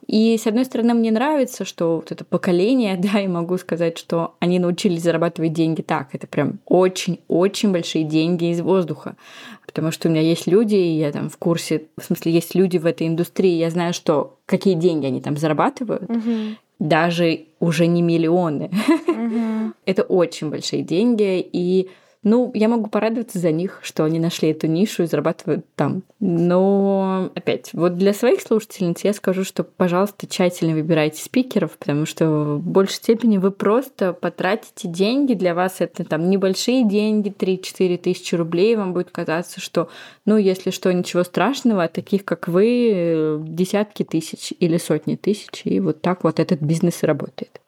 И, 0.07 0.37
с 0.37 0.45
одной 0.45 0.65
стороны, 0.65 0.93
мне 0.93 1.11
нравится, 1.11 1.65
что 1.65 1.95
вот 1.95 2.11
это 2.11 2.23
поколение, 2.23 2.95
да, 3.13 3.19
и 3.19 3.27
могу 3.27 3.57
сказать, 3.57 3.97
что 3.97 4.35
они 4.39 4.59
научились 4.59 5.01
зарабатывать 5.03 5.53
деньги 5.53 5.81
так. 5.81 6.09
Это 6.13 6.27
прям 6.27 6.59
очень-очень 6.65 7.71
большие 7.71 8.03
деньги 8.03 8.51
из 8.51 8.61
воздуха. 8.61 9.15
Потому 9.65 9.91
что 9.91 10.07
у 10.07 10.11
меня 10.11 10.21
есть 10.21 10.47
люди, 10.47 10.75
и 10.75 10.97
я 10.99 11.11
там 11.11 11.29
в 11.29 11.37
курсе, 11.37 11.87
в 11.97 12.03
смысле, 12.03 12.31
есть 12.31 12.55
люди 12.55 12.77
в 12.77 12.85
этой 12.85 13.07
индустрии, 13.07 13.57
я 13.57 13.69
знаю, 13.69 13.93
что 13.93 14.37
какие 14.45 14.75
деньги 14.75 15.07
они 15.07 15.21
там 15.21 15.35
зарабатывают, 15.37 16.07
Мгм. 16.07 16.57
даже 16.79 17.41
уже 17.59 17.87
не 17.87 18.01
миллионы. 18.01 18.69
Мгм. 19.07 19.73
Это 19.85 20.03
очень 20.03 20.49
большие 20.49 20.83
деньги, 20.83 21.39
и 21.51 21.89
ну, 22.25 22.49
я 22.55 22.67
могу 22.67 22.87
порадоваться 22.87 23.37
за 23.37 23.51
них, 23.51 23.79
что 23.83 24.03
они 24.03 24.19
нашли 24.19 24.49
эту 24.49 24.65
нишу 24.65 25.03
и 25.03 25.05
зарабатывают 25.05 25.63
там. 25.75 26.01
Но, 26.19 27.29
опять, 27.35 27.69
вот 27.71 27.97
для 27.97 28.13
своих 28.13 28.41
слушательниц 28.41 29.03
я 29.03 29.13
скажу, 29.13 29.43
что, 29.43 29.63
пожалуйста, 29.63 30.25
тщательно 30.25 30.73
выбирайте 30.73 31.23
спикеров, 31.23 31.77
потому 31.77 32.07
что 32.07 32.55
в 32.55 32.67
большей 32.67 32.95
степени 32.95 33.37
вы 33.37 33.51
просто 33.51 34.11
потратите 34.11 34.87
деньги. 34.87 35.35
Для 35.35 35.53
вас 35.53 35.75
это 35.79 36.03
там 36.03 36.31
небольшие 36.31 36.83
деньги, 36.83 37.29
3-4 37.29 37.97
тысячи 37.99 38.33
рублей. 38.33 38.75
Вам 38.75 38.93
будет 38.93 39.11
казаться, 39.11 39.61
что, 39.61 39.87
ну, 40.25 40.37
если 40.37 40.71
что, 40.71 40.91
ничего 40.91 41.23
страшного, 41.23 41.83
а 41.83 41.87
таких, 41.87 42.25
как 42.25 42.47
вы, 42.47 43.39
десятки 43.45 44.01
тысяч 44.01 44.51
или 44.59 44.77
сотни 44.77 45.15
тысяч. 45.15 45.61
И 45.63 45.79
вот 45.79 46.01
так 46.01 46.23
вот 46.23 46.39
этот 46.39 46.59
бизнес 46.59 47.03
и 47.03 47.05
работает. 47.05 47.61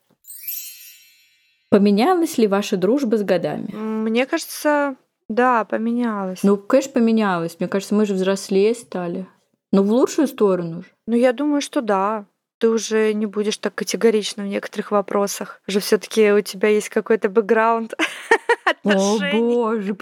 Поменялась 1.70 2.38
ли 2.38 2.48
ваша 2.48 2.78
дружба 2.78 3.18
с 3.18 3.24
годами? 3.24 3.74
Мне 3.74 4.26
кажется, 4.26 4.96
да, 5.28 5.66
поменялось. 5.66 6.44
Ну, 6.44 6.58
конечно, 6.58 6.94
поменялась. 6.94 7.58
Мне 7.60 7.68
кажется, 7.68 7.96
мы 7.96 8.06
же 8.06 8.14
взрослее 8.14 8.74
стали. 8.74 9.28
Но 9.72 9.84
в 9.84 9.92
лучшую 9.92 10.28
сторону 10.28 10.84
же. 10.84 10.88
Ну, 11.08 11.16
я 11.16 11.34
думаю, 11.34 11.62
что 11.62 11.82
да. 11.82 12.26
Ты 12.60 12.70
уже 12.70 13.14
не 13.14 13.28
будешь 13.28 13.58
так 13.58 13.76
категорично 13.76 14.44
в 14.44 14.48
некоторых 14.48 14.92
вопросах. 14.92 15.62
Уже 15.68 15.80
все-таки 15.80 16.32
у 16.32 16.42
тебя 16.42 16.70
есть 16.70 16.90
какой-то 16.90 17.30
бэкграунд 17.30 17.94
О, 18.84 19.20
боже. 19.34 19.96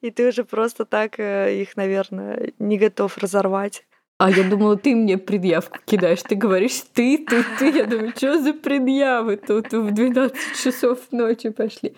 И 0.00 0.10
ты 0.10 0.28
уже 0.28 0.44
просто 0.44 0.84
так 0.84 1.18
э, 1.18 1.60
их, 1.60 1.76
наверное, 1.76 2.52
не 2.58 2.78
готов 2.78 3.16
разорвать. 3.18 3.84
А 4.18 4.30
я 4.30 4.48
думала, 4.48 4.76
ты 4.76 4.94
мне 4.94 5.18
предъявку 5.18 5.78
кидаешь. 5.84 6.22
Ты 6.22 6.36
говоришь, 6.36 6.82
ты, 6.94 7.18
ты, 7.18 7.44
ты. 7.58 7.70
Я 7.70 7.84
думаю, 7.84 8.12
что 8.16 8.40
за 8.40 8.54
предъявы 8.54 9.36
тут 9.36 9.72
в 9.72 9.90
12 9.92 10.36
часов 10.62 11.00
ночи 11.10 11.50
пошли. 11.50 11.94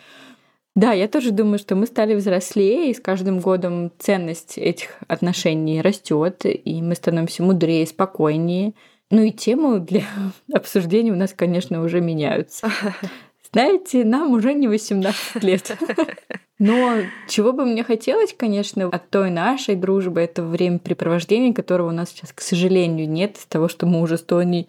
Да, 0.74 0.92
я 0.92 1.08
тоже 1.08 1.30
думаю, 1.30 1.58
что 1.58 1.74
мы 1.74 1.86
стали 1.86 2.14
взрослее, 2.14 2.90
и 2.90 2.94
с 2.94 3.00
каждым 3.00 3.40
годом 3.40 3.92
ценность 3.98 4.58
этих 4.58 4.90
отношений 5.08 5.80
растет, 5.80 6.44
и 6.44 6.82
мы 6.82 6.94
становимся 6.94 7.42
мудрее, 7.42 7.86
спокойнее. 7.86 8.74
Ну 9.10 9.22
и 9.22 9.30
темы 9.30 9.80
для 9.80 10.04
обсуждения 10.52 11.12
у 11.12 11.16
нас, 11.16 11.32
конечно, 11.32 11.82
уже 11.82 12.00
меняются. 12.00 12.70
Знаете, 13.52 14.04
нам 14.04 14.32
уже 14.32 14.52
не 14.52 14.68
18 14.68 15.42
лет. 15.42 15.76
Но 16.58 16.96
чего 17.28 17.52
бы 17.52 17.64
мне 17.64 17.84
хотелось, 17.84 18.34
конечно, 18.36 18.88
от 18.88 19.10
той 19.10 19.30
нашей 19.30 19.76
дружбы, 19.76 20.20
это 20.20 20.42
времяпрепровождения, 20.42 21.54
которого 21.54 21.88
у 21.88 21.92
нас 21.92 22.10
сейчас, 22.10 22.32
к 22.32 22.40
сожалению, 22.40 23.08
нет, 23.08 23.36
из 23.38 23.46
того, 23.46 23.68
что 23.68 23.86
мы 23.86 24.00
уже 24.00 24.18
с 24.18 24.22
Тоней 24.22 24.68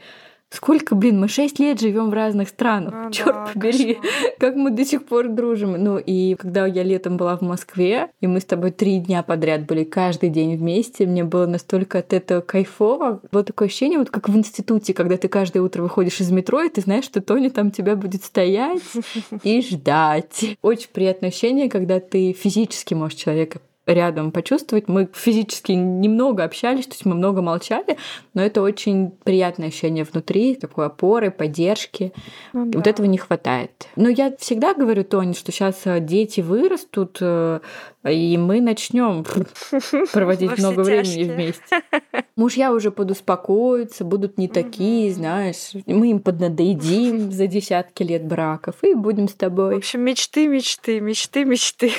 Сколько, 0.51 0.95
блин, 0.95 1.19
мы 1.19 1.27
шесть 1.27 1.59
лет 1.59 1.79
живем 1.79 2.09
в 2.09 2.13
разных 2.13 2.49
странах. 2.49 2.93
А, 2.95 3.11
Черт 3.11 3.35
да, 3.35 3.51
побери, 3.53 3.93
кошмар. 3.95 4.13
как 4.39 4.55
мы 4.55 4.71
до 4.71 4.83
сих 4.83 5.05
пор 5.05 5.27
дружим. 5.27 5.73
Ну 5.73 5.99
и 5.99 6.35
когда 6.35 6.65
я 6.65 6.81
летом 6.81 7.17
была 7.17 7.37
в 7.37 7.41
Москве, 7.41 8.09
и 8.19 8.25
мы 8.25 8.39
с 8.39 8.45
тобой 8.45 8.71
три 8.71 8.97
дня 8.97 9.21
подряд 9.21 9.67
были 9.67 9.83
каждый 9.83 10.29
день 10.29 10.55
вместе, 10.57 11.05
мне 11.05 11.23
было 11.23 11.45
настолько 11.45 11.99
от 11.99 12.13
этого 12.13 12.41
кайфово. 12.41 13.21
Было 13.31 13.43
такое 13.43 13.67
ощущение, 13.67 13.99
вот 13.99 14.09
как 14.09 14.27
в 14.27 14.35
институте, 14.35 14.95
когда 14.95 15.17
ты 15.17 15.27
каждое 15.27 15.61
утро 15.61 15.83
выходишь 15.83 16.19
из 16.19 16.31
метро, 16.31 16.61
и 16.61 16.69
ты 16.69 16.81
знаешь, 16.81 17.05
что 17.05 17.21
Тоня 17.21 17.51
там 17.51 17.69
тебя 17.69 17.95
будет 17.95 18.23
стоять 18.23 18.81
и 19.43 19.61
ждать. 19.61 20.57
Очень 20.63 20.89
приятное 20.91 21.29
ощущение, 21.29 21.69
когда 21.69 21.99
ты 21.99 22.33
физически 22.33 22.95
можешь 22.95 23.19
человека 23.19 23.59
рядом 23.93 24.31
почувствовать. 24.31 24.87
Мы 24.87 25.09
физически 25.13 25.71
немного 25.73 26.43
общались, 26.43 26.85
то 26.85 26.93
есть 26.93 27.05
мы 27.05 27.15
много 27.15 27.41
молчали, 27.41 27.97
но 28.33 28.41
это 28.41 28.61
очень 28.61 29.11
приятное 29.23 29.67
ощущение 29.67 30.03
внутри, 30.03 30.55
такой 30.55 30.87
опоры, 30.87 31.31
поддержки. 31.31 32.13
Ну, 32.53 32.65
да. 32.65 32.79
Вот 32.79 32.87
этого 32.87 33.05
не 33.05 33.17
хватает. 33.17 33.87
Но 33.95 34.09
я 34.09 34.35
всегда 34.37 34.73
говорю, 34.73 35.03
Тони, 35.03 35.33
что 35.33 35.51
сейчас 35.51 35.81
э, 35.85 35.99
дети 35.99 36.41
вырастут, 36.41 37.17
э, 37.21 37.59
и 38.03 38.37
мы 38.37 38.61
начнем 38.61 39.25
проводить 40.13 40.57
много 40.57 40.81
времени 40.81 41.23
вместе. 41.23 41.81
Мужья 42.35 42.71
уже 42.71 42.91
подуспокоятся, 42.91 44.05
будут 44.05 44.37
не 44.37 44.47
такие, 44.47 45.11
знаешь. 45.13 45.71
Мы 45.85 46.11
им 46.11 46.19
поднадоедим 46.19 47.31
за 47.31 47.47
десятки 47.47 48.03
лет 48.03 48.25
браков 48.25 48.75
и 48.83 48.93
будем 48.93 49.27
с 49.27 49.33
тобой. 49.33 49.75
В 49.75 49.77
общем, 49.79 50.01
мечты, 50.01 50.47
мечты, 50.47 51.01
мечты, 51.01 51.43
мечты. 51.43 51.91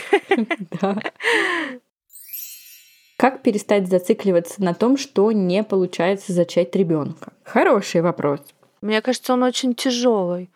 Да. 0.81 0.99
Как 3.19 3.43
перестать 3.43 3.87
зацикливаться 3.89 4.63
на 4.63 4.73
том, 4.73 4.97
что 4.97 5.31
не 5.31 5.63
получается 5.63 6.33
зачать 6.33 6.75
ребенка? 6.75 7.35
Хороший 7.45 8.01
вопрос. 8.01 8.41
Мне 8.81 9.03
кажется, 9.03 9.35
он 9.35 9.43
очень 9.43 9.75
тяжелый. 9.75 10.49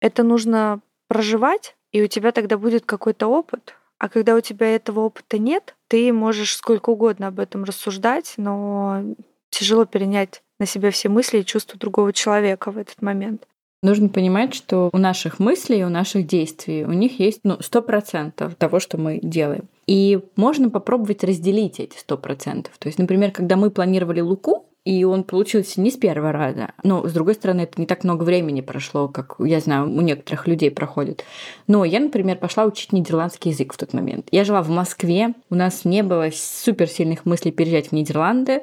Это 0.00 0.24
нужно 0.24 0.80
проживать, 1.06 1.76
и 1.92 2.02
у 2.02 2.08
тебя 2.08 2.32
тогда 2.32 2.58
будет 2.58 2.84
какой-то 2.84 3.28
опыт. 3.28 3.76
А 4.00 4.08
когда 4.08 4.34
у 4.34 4.40
тебя 4.40 4.74
этого 4.74 5.00
опыта 5.00 5.38
нет, 5.38 5.76
ты 5.86 6.10
можешь 6.10 6.56
сколько 6.56 6.88
угодно 6.88 7.26
об 7.26 7.38
этом 7.38 7.64
рассуждать, 7.64 8.32
но 8.38 9.02
тяжело 9.50 9.84
перенять 9.84 10.42
на 10.58 10.64
себя 10.64 10.90
все 10.90 11.10
мысли 11.10 11.40
и 11.40 11.44
чувства 11.44 11.78
другого 11.78 12.14
человека 12.14 12.70
в 12.70 12.78
этот 12.78 13.02
момент. 13.02 13.46
Нужно 13.82 14.08
понимать, 14.08 14.54
что 14.54 14.88
у 14.92 14.98
наших 14.98 15.38
мыслей, 15.38 15.84
у 15.84 15.90
наших 15.90 16.26
действий, 16.26 16.84
у 16.84 16.92
них 16.92 17.20
есть 17.20 17.40
ну, 17.44 17.56
100% 17.56 18.54
того, 18.54 18.80
что 18.80 18.96
мы 18.96 19.20
делаем. 19.22 19.68
И 19.86 20.20
можно 20.34 20.70
попробовать 20.70 21.22
разделить 21.22 21.78
эти 21.78 21.98
100%. 21.98 22.68
То 22.78 22.86
есть, 22.86 22.98
например, 22.98 23.32
когда 23.32 23.56
мы 23.56 23.70
планировали 23.70 24.20
Луку, 24.20 24.66
и 24.84 25.04
он 25.04 25.24
получился 25.24 25.80
не 25.80 25.90
с 25.90 25.96
первого 25.96 26.32
раза. 26.32 26.72
Но, 26.82 27.06
с 27.06 27.12
другой 27.12 27.34
стороны, 27.34 27.62
это 27.62 27.80
не 27.80 27.86
так 27.86 28.04
много 28.04 28.24
времени 28.24 28.60
прошло, 28.60 29.08
как, 29.08 29.36
я 29.38 29.60
знаю, 29.60 29.90
у 29.90 30.00
некоторых 30.00 30.46
людей 30.46 30.70
проходит. 30.70 31.24
Но 31.66 31.84
я, 31.84 32.00
например, 32.00 32.38
пошла 32.38 32.64
учить 32.64 32.92
нидерландский 32.92 33.50
язык 33.50 33.74
в 33.74 33.76
тот 33.76 33.92
момент. 33.92 34.28
Я 34.30 34.44
жила 34.44 34.62
в 34.62 34.70
Москве, 34.70 35.34
у 35.50 35.54
нас 35.54 35.84
не 35.84 36.02
было 36.02 36.30
суперсильных 36.32 37.26
мыслей 37.26 37.52
переезжать 37.52 37.88
в 37.88 37.92
Нидерланды, 37.92 38.62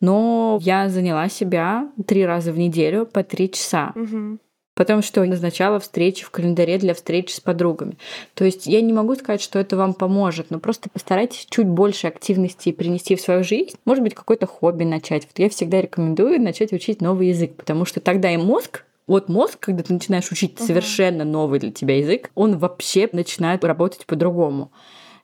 но 0.00 0.58
я 0.62 0.88
заняла 0.88 1.28
себя 1.28 1.88
три 2.06 2.26
раза 2.26 2.52
в 2.52 2.58
неделю 2.58 3.06
по 3.06 3.22
три 3.22 3.50
часа. 3.50 3.92
Угу 3.94 4.38
потому 4.74 5.02
что 5.02 5.24
назначала 5.24 5.78
встречи 5.80 6.24
в 6.24 6.30
календаре 6.30 6.78
для 6.78 6.94
встреч 6.94 7.34
с 7.34 7.40
подругами. 7.40 7.98
То 8.34 8.44
есть 8.44 8.66
я 8.66 8.80
не 8.80 8.92
могу 8.92 9.14
сказать, 9.14 9.42
что 9.42 9.58
это 9.58 9.76
вам 9.76 9.94
поможет, 9.94 10.50
но 10.50 10.58
просто 10.58 10.88
постарайтесь 10.90 11.46
чуть 11.50 11.66
больше 11.66 12.06
активности 12.06 12.72
принести 12.72 13.16
в 13.16 13.20
свою 13.20 13.44
жизнь. 13.44 13.76
Может 13.84 14.02
быть, 14.04 14.14
какое-то 14.14 14.46
хобби 14.46 14.84
начать. 14.84 15.26
Вот 15.26 15.38
я 15.38 15.48
всегда 15.50 15.80
рекомендую 15.80 16.40
начать 16.40 16.72
учить 16.72 17.00
новый 17.00 17.28
язык, 17.28 17.54
потому 17.56 17.84
что 17.84 18.00
тогда 18.00 18.30
и 18.32 18.36
мозг 18.36 18.84
вот 19.08 19.28
мозг, 19.28 19.58
когда 19.58 19.82
ты 19.82 19.92
начинаешь 19.92 20.30
учить 20.30 20.54
uh-huh. 20.54 20.64
совершенно 20.64 21.24
новый 21.24 21.58
для 21.58 21.72
тебя 21.72 21.98
язык, 21.98 22.30
он 22.34 22.56
вообще 22.56 23.08
начинает 23.12 23.64
работать 23.64 24.06
по-другому. 24.06 24.70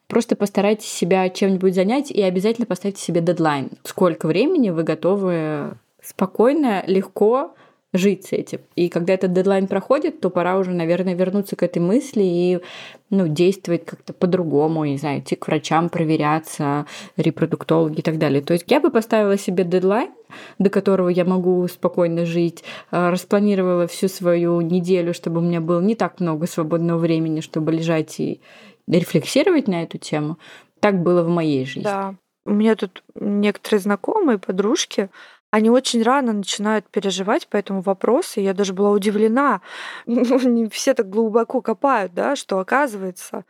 Просто 0.08 0.36
постарайтесь 0.36 0.90
себя 0.90 1.28
чем-нибудь 1.28 1.74
занять 1.74 2.10
и 2.10 2.20
обязательно 2.22 2.66
поставьте 2.66 3.00
себе 3.00 3.20
дедлайн. 3.20 3.70
Сколько 3.84 4.26
времени 4.26 4.70
вы 4.70 4.82
готовы 4.82 5.78
спокойно, 6.02 6.82
легко 6.86 7.54
жить 7.94 8.26
с 8.26 8.32
этим. 8.32 8.60
И 8.76 8.88
когда 8.88 9.14
этот 9.14 9.32
дедлайн 9.32 9.66
проходит, 9.66 10.20
то 10.20 10.28
пора 10.28 10.58
уже, 10.58 10.72
наверное, 10.72 11.14
вернуться 11.14 11.56
к 11.56 11.62
этой 11.62 11.78
мысли 11.78 12.22
и 12.22 12.60
ну, 13.08 13.26
действовать 13.28 13.86
как-то 13.86 14.12
по-другому, 14.12 14.84
не 14.84 14.98
знаю, 14.98 15.20
идти 15.20 15.36
к 15.36 15.46
врачам, 15.46 15.88
проверяться, 15.88 16.86
репродуктологи 17.16 18.00
и 18.00 18.02
так 18.02 18.18
далее. 18.18 18.42
То 18.42 18.52
есть 18.52 18.66
я 18.68 18.80
бы 18.80 18.90
поставила 18.90 19.38
себе 19.38 19.64
дедлайн, 19.64 20.10
до 20.58 20.68
которого 20.68 21.08
я 21.08 21.24
могу 21.24 21.66
спокойно 21.68 22.26
жить, 22.26 22.62
а, 22.90 23.10
распланировала 23.10 23.86
всю 23.86 24.08
свою 24.08 24.60
неделю, 24.60 25.14
чтобы 25.14 25.38
у 25.38 25.44
меня 25.44 25.62
было 25.62 25.80
не 25.80 25.94
так 25.94 26.20
много 26.20 26.46
свободного 26.46 26.98
времени, 26.98 27.40
чтобы 27.40 27.72
лежать 27.72 28.20
и 28.20 28.42
рефлексировать 28.86 29.66
на 29.66 29.82
эту 29.82 29.96
тему. 29.96 30.38
Так 30.80 31.02
было 31.02 31.22
в 31.22 31.28
моей 31.28 31.64
жизни. 31.64 31.84
Да. 31.84 32.14
У 32.44 32.52
меня 32.52 32.76
тут 32.76 33.02
некоторые 33.14 33.80
знакомые, 33.80 34.38
подружки, 34.38 35.10
они 35.50 35.70
очень 35.70 36.02
рано 36.02 36.32
начинают 36.32 36.88
переживать 36.90 37.48
по 37.48 37.56
этому 37.56 37.80
вопросу. 37.80 38.40
Я 38.40 38.54
даже 38.54 38.72
была 38.74 38.90
удивлена. 38.90 39.60
Ну, 40.06 40.68
все 40.70 40.94
так 40.94 41.08
глубоко 41.08 41.60
копают, 41.62 42.12
да, 42.14 42.36
что 42.36 42.58
оказывается, 42.58 43.44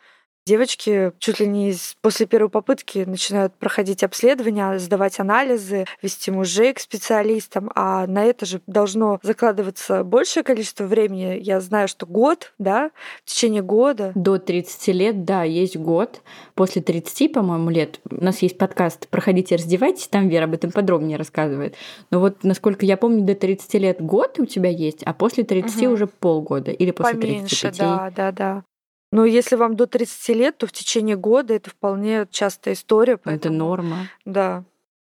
Девочки 0.49 1.13
чуть 1.19 1.41
ли 1.41 1.47
не 1.47 1.75
после 2.01 2.25
первой 2.25 2.49
попытки 2.49 3.05
начинают 3.07 3.53
проходить 3.53 4.03
обследования, 4.03 4.79
сдавать 4.79 5.21
анализы, 5.21 5.85
вести 6.01 6.31
мужей 6.31 6.73
к 6.73 6.81
специалистам, 6.81 7.71
а 7.75 8.07
на 8.07 8.25
это 8.25 8.47
же 8.47 8.63
должно 8.67 9.21
закладываться 9.23 10.05
большее 10.05 10.45
количество 10.45 10.85
времени. 10.85 11.39
Я 11.39 11.61
знаю, 11.61 11.87
что 11.87 12.07
год, 12.07 12.55
да, 12.59 12.93
в 13.27 13.31
течение 13.31 13.61
года. 13.61 14.13
До 14.15 14.39
30 14.39 14.89
лет, 14.95 15.25
да, 15.27 15.43
есть 15.43 15.77
год. 15.77 16.23
После 16.55 16.81
30, 16.81 17.31
по-моему, 17.31 17.69
лет 17.69 18.01
у 18.11 18.25
нас 18.25 18.41
есть 18.41 18.57
подкаст 18.57 19.07
«Проходите, 19.09 19.57
раздевайтесь», 19.57 20.09
там 20.09 20.31
Вера 20.31 20.45
об 20.45 20.55
этом 20.55 20.71
подробнее 20.71 21.19
рассказывает. 21.19 21.75
Но 22.11 22.21
вот, 22.21 22.43
насколько 22.43 22.87
я 22.87 22.97
помню, 22.97 23.23
до 23.23 23.35
30 23.35 23.75
лет 23.75 24.01
год 24.01 24.39
у 24.39 24.47
тебя 24.47 24.71
есть, 24.71 25.03
а 25.03 25.13
после 25.13 25.45
30 25.45 25.83
угу. 25.83 25.93
уже 25.93 26.07
полгода 26.07 26.71
или 26.71 26.91
после 26.91 27.21
Поменьше, 27.21 27.69
35. 27.69 27.79
да, 27.79 28.13
да, 28.17 28.33
да. 28.33 28.65
Но 29.11 29.25
если 29.25 29.57
вам 29.57 29.75
до 29.75 29.87
30 29.87 30.37
лет, 30.37 30.59
то 30.59 30.67
в 30.67 30.73
течение 30.73 31.17
года 31.17 31.55
это 31.55 31.71
вполне 31.71 32.27
частая 32.31 32.75
история. 32.75 33.17
Поэтому... 33.17 33.37
Это 33.37 33.51
норма. 33.51 33.97
Да. 34.25 34.65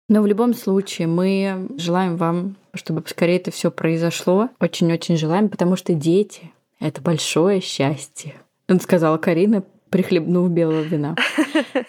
Но 0.09 0.23
в 0.23 0.27
любом 0.27 0.55
случае 0.55 1.09
мы 1.09 1.69
желаем 1.77 2.17
вам, 2.17 2.57
чтобы 2.75 3.03
поскорее 3.03 3.37
это 3.37 3.51
все 3.51 3.71
произошло. 3.71 4.49
Очень-очень 4.61 5.17
желаем, 5.17 5.49
потому 5.49 5.77
что 5.77 5.95
дети— 5.95 6.53
это 6.81 7.01
большое 7.01 7.61
счастье. 7.61 8.35
Он 8.69 8.81
сказала 8.81 9.19
Карина, 9.19 9.63
прихлебнув 9.91 10.51
белого 10.51 10.81
вина. 10.83 11.17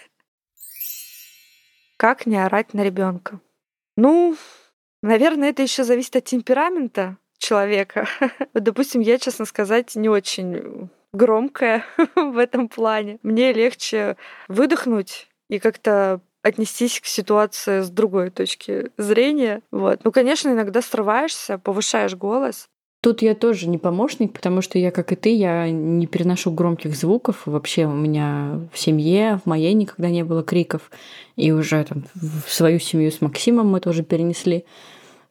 Как 1.96 2.26
не 2.26 2.36
орать 2.36 2.74
на 2.74 2.82
ребенка? 2.82 3.40
Ну, 3.96 4.36
наверное, 5.02 5.50
это 5.50 5.62
еще 5.62 5.84
зависит 5.84 6.16
от 6.16 6.24
темперамента 6.24 7.16
человека. 7.38 8.06
Допустим, 8.54 9.00
я, 9.00 9.18
честно 9.18 9.46
сказать, 9.46 9.94
не 9.96 10.08
очень 10.08 10.90
громкая 11.14 11.84
в 12.16 12.36
этом 12.38 12.68
плане. 12.68 13.18
Мне 13.22 13.52
легче 13.52 14.16
выдохнуть 14.48 15.28
и 15.48 15.58
как-то 15.58 16.20
отнестись 16.42 17.00
к 17.00 17.06
ситуации 17.06 17.80
с 17.80 17.88
другой 17.88 18.30
точки 18.30 18.90
зрения. 18.98 19.62
Вот. 19.70 20.00
Ну, 20.04 20.12
конечно, 20.12 20.50
иногда 20.50 20.82
срываешься, 20.82 21.58
повышаешь 21.58 22.14
голос. 22.14 22.68
Тут 23.02 23.20
я 23.20 23.34
тоже 23.34 23.68
не 23.68 23.76
помощник, 23.76 24.32
потому 24.32 24.62
что 24.62 24.78
я, 24.78 24.90
как 24.90 25.12
и 25.12 25.14
ты, 25.14 25.34
я 25.34 25.70
не 25.70 26.06
переношу 26.06 26.50
громких 26.50 26.96
звуков. 26.96 27.42
Вообще 27.44 27.84
у 27.84 27.92
меня 27.92 28.60
в 28.72 28.78
семье, 28.78 29.40
в 29.44 29.46
моей 29.46 29.74
никогда 29.74 30.08
не 30.08 30.24
было 30.24 30.42
криков. 30.42 30.90
И 31.36 31.52
уже 31.52 31.84
там 31.84 32.04
в 32.14 32.50
свою 32.50 32.78
семью 32.78 33.10
с 33.10 33.20
Максимом 33.20 33.68
мы 33.68 33.80
тоже 33.80 34.04
перенесли 34.04 34.64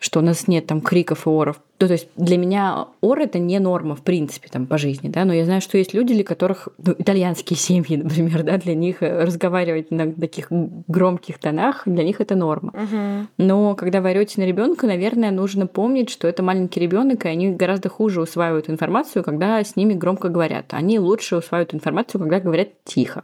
что 0.03 0.19
у 0.19 0.21
нас 0.21 0.49
нет 0.49 0.67
там 0.67 0.81
криков 0.81 1.27
и 1.27 1.29
оров. 1.29 1.61
Ну, 1.79 1.87
то 1.87 1.93
есть 1.93 2.09
для 2.17 2.37
меня 2.37 2.87
ор 2.99 3.19
это 3.19 3.39
не 3.39 3.57
норма, 3.59 3.95
в 3.95 4.01
принципе, 4.01 4.49
там, 4.49 4.67
по 4.67 4.77
жизни, 4.77 5.07
да, 5.07 5.23
но 5.23 5.33
я 5.33 5.45
знаю, 5.45 5.61
что 5.61 5.77
есть 5.77 5.93
люди, 5.93 6.13
для 6.13 6.25
которых, 6.25 6.67
ну, 6.77 6.93
итальянские 6.97 7.57
семьи, 7.57 7.95
например, 8.03 8.43
да, 8.43 8.57
для 8.57 8.75
них 8.75 8.97
разговаривать 9.01 9.91
на 9.91 10.11
таких 10.11 10.47
громких 10.49 11.39
тонах, 11.39 11.83
для 11.85 12.03
них 12.03 12.19
это 12.19 12.35
норма. 12.35 12.73
Угу. 12.73 13.27
Но 13.37 13.75
когда 13.75 14.01
вы 14.01 14.09
орете 14.09 14.41
на 14.41 14.45
ребенка, 14.45 14.87
наверное, 14.87 15.31
нужно 15.31 15.67
помнить, 15.67 16.09
что 16.09 16.27
это 16.27 16.43
маленький 16.43 16.81
ребенок, 16.81 17.25
и 17.25 17.29
они 17.29 17.51
гораздо 17.51 17.87
хуже 17.87 18.21
усваивают 18.21 18.69
информацию, 18.69 19.23
когда 19.23 19.63
с 19.63 19.77
ними 19.77 19.93
громко 19.93 20.27
говорят. 20.27 20.73
Они 20.73 20.99
лучше 20.99 21.37
усваивают 21.37 21.73
информацию, 21.73 22.19
когда 22.19 22.41
говорят 22.41 22.69
тихо. 22.83 23.23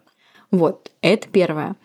Вот, 0.52 0.92
это 1.02 1.28
первое. 1.28 1.76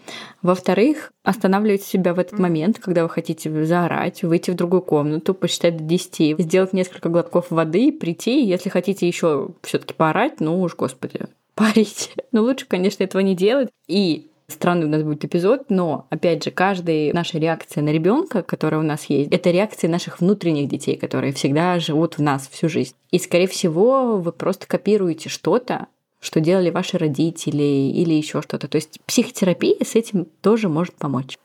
Во-вторых, 0.41 1.13
останавливать 1.23 1.83
себя 1.83 2.15
в 2.15 2.19
этот 2.19 2.39
момент, 2.39 2.79
когда 2.79 3.03
вы 3.03 3.11
хотите 3.11 3.65
заорать, 3.65 4.23
выйти 4.23 4.51
в 4.51 4.55
другую 4.55 4.81
комнату, 4.81 5.35
посчитать 5.35 5.77
до 5.77 5.85
10, 5.85 6.41
сделать 6.41 6.73
несколько 6.73 7.11
глотков 7.11 7.51
воды, 7.51 7.93
прийти, 7.93 8.43
если 8.45 8.71
хотите 8.71 9.07
еще 9.07 9.49
все 9.63 9.79
таки 9.79 9.93
поорать, 9.93 10.41
ну 10.41 10.63
уж, 10.63 10.77
господи, 10.77 11.21
парите. 11.55 12.11
Но 12.33 12.43
лучше, 12.43 12.67
конечно, 12.67 13.05
этого 13.05 13.21
не 13.21 13.37
делать. 13.37 13.69
И 13.87 14.31
Странный 14.47 14.87
у 14.87 14.91
нас 14.91 15.03
будет 15.03 15.25
эпизод, 15.25 15.71
но, 15.71 16.07
опять 16.11 16.45
же, 16.45 16.51
каждая 16.51 17.15
наша 17.15 17.39
реакция 17.39 17.83
на 17.83 17.89
ребенка, 17.89 18.43
которая 18.43 18.79
у 18.81 18.85
нас 18.85 19.07
есть, 19.07 19.33
это 19.33 19.51
реакция 19.51 19.89
наших 19.89 20.21
внутренних 20.21 20.69
детей, 20.69 20.97
которые 20.97 21.33
всегда 21.33 21.79
живут 21.79 22.19
в 22.19 22.23
нас 22.23 22.47
всю 22.49 22.69
жизнь. 22.69 22.95
И, 23.11 23.19
скорее 23.19 23.47
всего, 23.47 24.19
вы 24.19 24.33
просто 24.33 24.67
копируете 24.67 25.31
что-то, 25.31 25.87
что 26.25 26.41
делали 26.41 26.71
ваши 26.71 26.97
родители 26.97 27.63
или 27.63 28.15
еще 28.15 28.41
что-то. 28.41 28.67
То 28.67 28.77
есть 28.77 28.99
психотерапия 29.07 29.77
с 29.85 29.95
этим 29.95 30.27
тоже 30.41 30.69
может 30.69 30.95
помочь. 30.95 31.37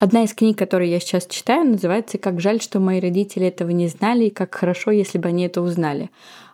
Одна 0.00 0.24
из 0.24 0.34
книг, 0.34 0.58
которые 0.58 0.90
я 0.90 0.98
сейчас 0.98 1.26
читаю, 1.26 1.70
называется 1.70 2.18
«Как 2.18 2.40
жаль, 2.40 2.60
что 2.60 2.80
мои 2.80 2.98
родители 2.98 3.46
этого 3.46 3.70
не 3.70 3.86
знали, 3.86 4.24
и 4.24 4.30
как 4.30 4.54
хорошо, 4.54 4.90
если 4.90 5.18
бы 5.18 5.28
они 5.28 5.44
это 5.44 5.60
узнали». 5.62 6.10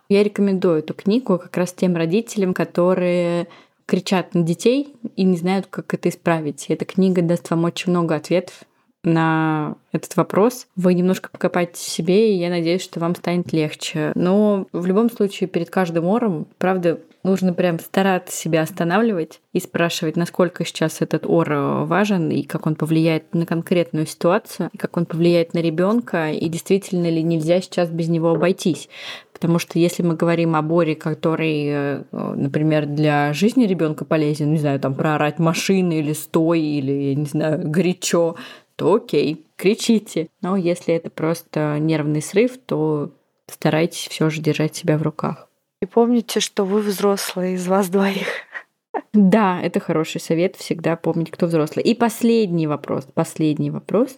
Я 0.09 0.23
рекомендую 0.23 0.79
эту 0.79 0.93
книгу 0.93 1.39
как 1.39 1.55
раз 1.55 1.71
тем 1.71 1.95
родителям, 1.95 2.53
которые 2.53 3.47
кричат 3.85 4.35
на 4.35 4.41
детей 4.43 4.93
и 5.15 5.23
не 5.23 5.37
знают, 5.37 5.67
как 5.67 5.93
это 5.93 6.09
исправить. 6.09 6.69
И 6.69 6.73
эта 6.73 6.85
книга 6.85 7.21
даст 7.21 7.49
вам 7.49 7.63
очень 7.63 7.91
много 7.91 8.15
ответов 8.15 8.55
на 9.03 9.77
этот 9.91 10.15
вопрос. 10.15 10.67
Вы 10.75 10.93
немножко 10.93 11.29
покопайте 11.31 11.75
в 11.75 11.89
себе, 11.89 12.33
и 12.33 12.37
я 12.37 12.49
надеюсь, 12.49 12.83
что 12.83 12.99
вам 12.99 13.15
станет 13.15 13.53
легче. 13.53 14.11
Но 14.15 14.67
в 14.73 14.85
любом 14.85 15.09
случае 15.09 15.47
перед 15.47 15.69
каждым 15.69 16.05
ором, 16.05 16.47
правда, 16.57 16.99
нужно 17.23 17.53
прям 17.53 17.79
стараться 17.79 18.35
себя 18.35 18.61
останавливать 18.61 19.41
и 19.53 19.59
спрашивать, 19.59 20.15
насколько 20.15 20.65
сейчас 20.65 21.01
этот 21.01 21.25
ор 21.25 21.85
важен 21.85 22.29
и 22.29 22.43
как 22.43 22.65
он 22.65 22.75
повлияет 22.75 23.33
на 23.33 23.45
конкретную 23.45 24.05
ситуацию, 24.05 24.69
и 24.73 24.77
как 24.77 24.97
он 24.97 25.05
повлияет 25.05 25.53
на 25.53 25.59
ребенка, 25.59 26.31
и 26.31 26.47
действительно 26.47 27.09
ли 27.09 27.21
нельзя 27.23 27.61
сейчас 27.61 27.89
без 27.89 28.07
него 28.07 28.31
обойтись. 28.31 28.89
Потому 29.33 29.57
что 29.57 29.79
если 29.79 30.03
мы 30.03 30.15
говорим 30.15 30.55
о 30.55 30.61
боре, 30.61 30.95
который, 30.95 31.67
э, 31.67 32.03
например, 32.11 32.85
для 32.85 33.31
жизни 33.31 33.65
ребенка 33.65 34.03
полезен, 34.03 34.51
не 34.51 34.57
знаю, 34.57 34.79
там 34.79 34.95
проорать 34.95 35.39
машины 35.39 35.99
или 35.99 36.13
стой, 36.13 36.61
или, 36.61 36.91
я 36.91 37.15
не 37.15 37.25
знаю, 37.25 37.61
горячо, 37.63 38.35
то 38.75 38.95
окей, 38.95 39.45
кричите. 39.55 40.29
Но 40.41 40.57
если 40.57 40.93
это 40.93 41.09
просто 41.09 41.77
нервный 41.79 42.21
срыв, 42.21 42.57
то 42.65 43.11
старайтесь 43.47 44.07
все 44.09 44.29
же 44.29 44.41
держать 44.41 44.75
себя 44.75 44.97
в 44.97 45.01
руках. 45.03 45.48
И 45.81 45.85
помните, 45.85 46.39
что 46.39 46.65
вы 46.65 46.81
взрослые 46.81 47.55
из 47.55 47.67
вас 47.67 47.89
двоих. 47.89 48.27
Да, 49.13 49.61
это 49.61 49.79
хороший 49.79 50.19
совет, 50.19 50.55
всегда 50.55 50.95
помнить, 50.95 51.31
кто 51.31 51.45
взрослый. 51.45 51.83
И 51.83 51.95
последний 51.95 52.67
вопрос, 52.67 53.07
последний 53.13 53.71
вопрос. 53.71 54.17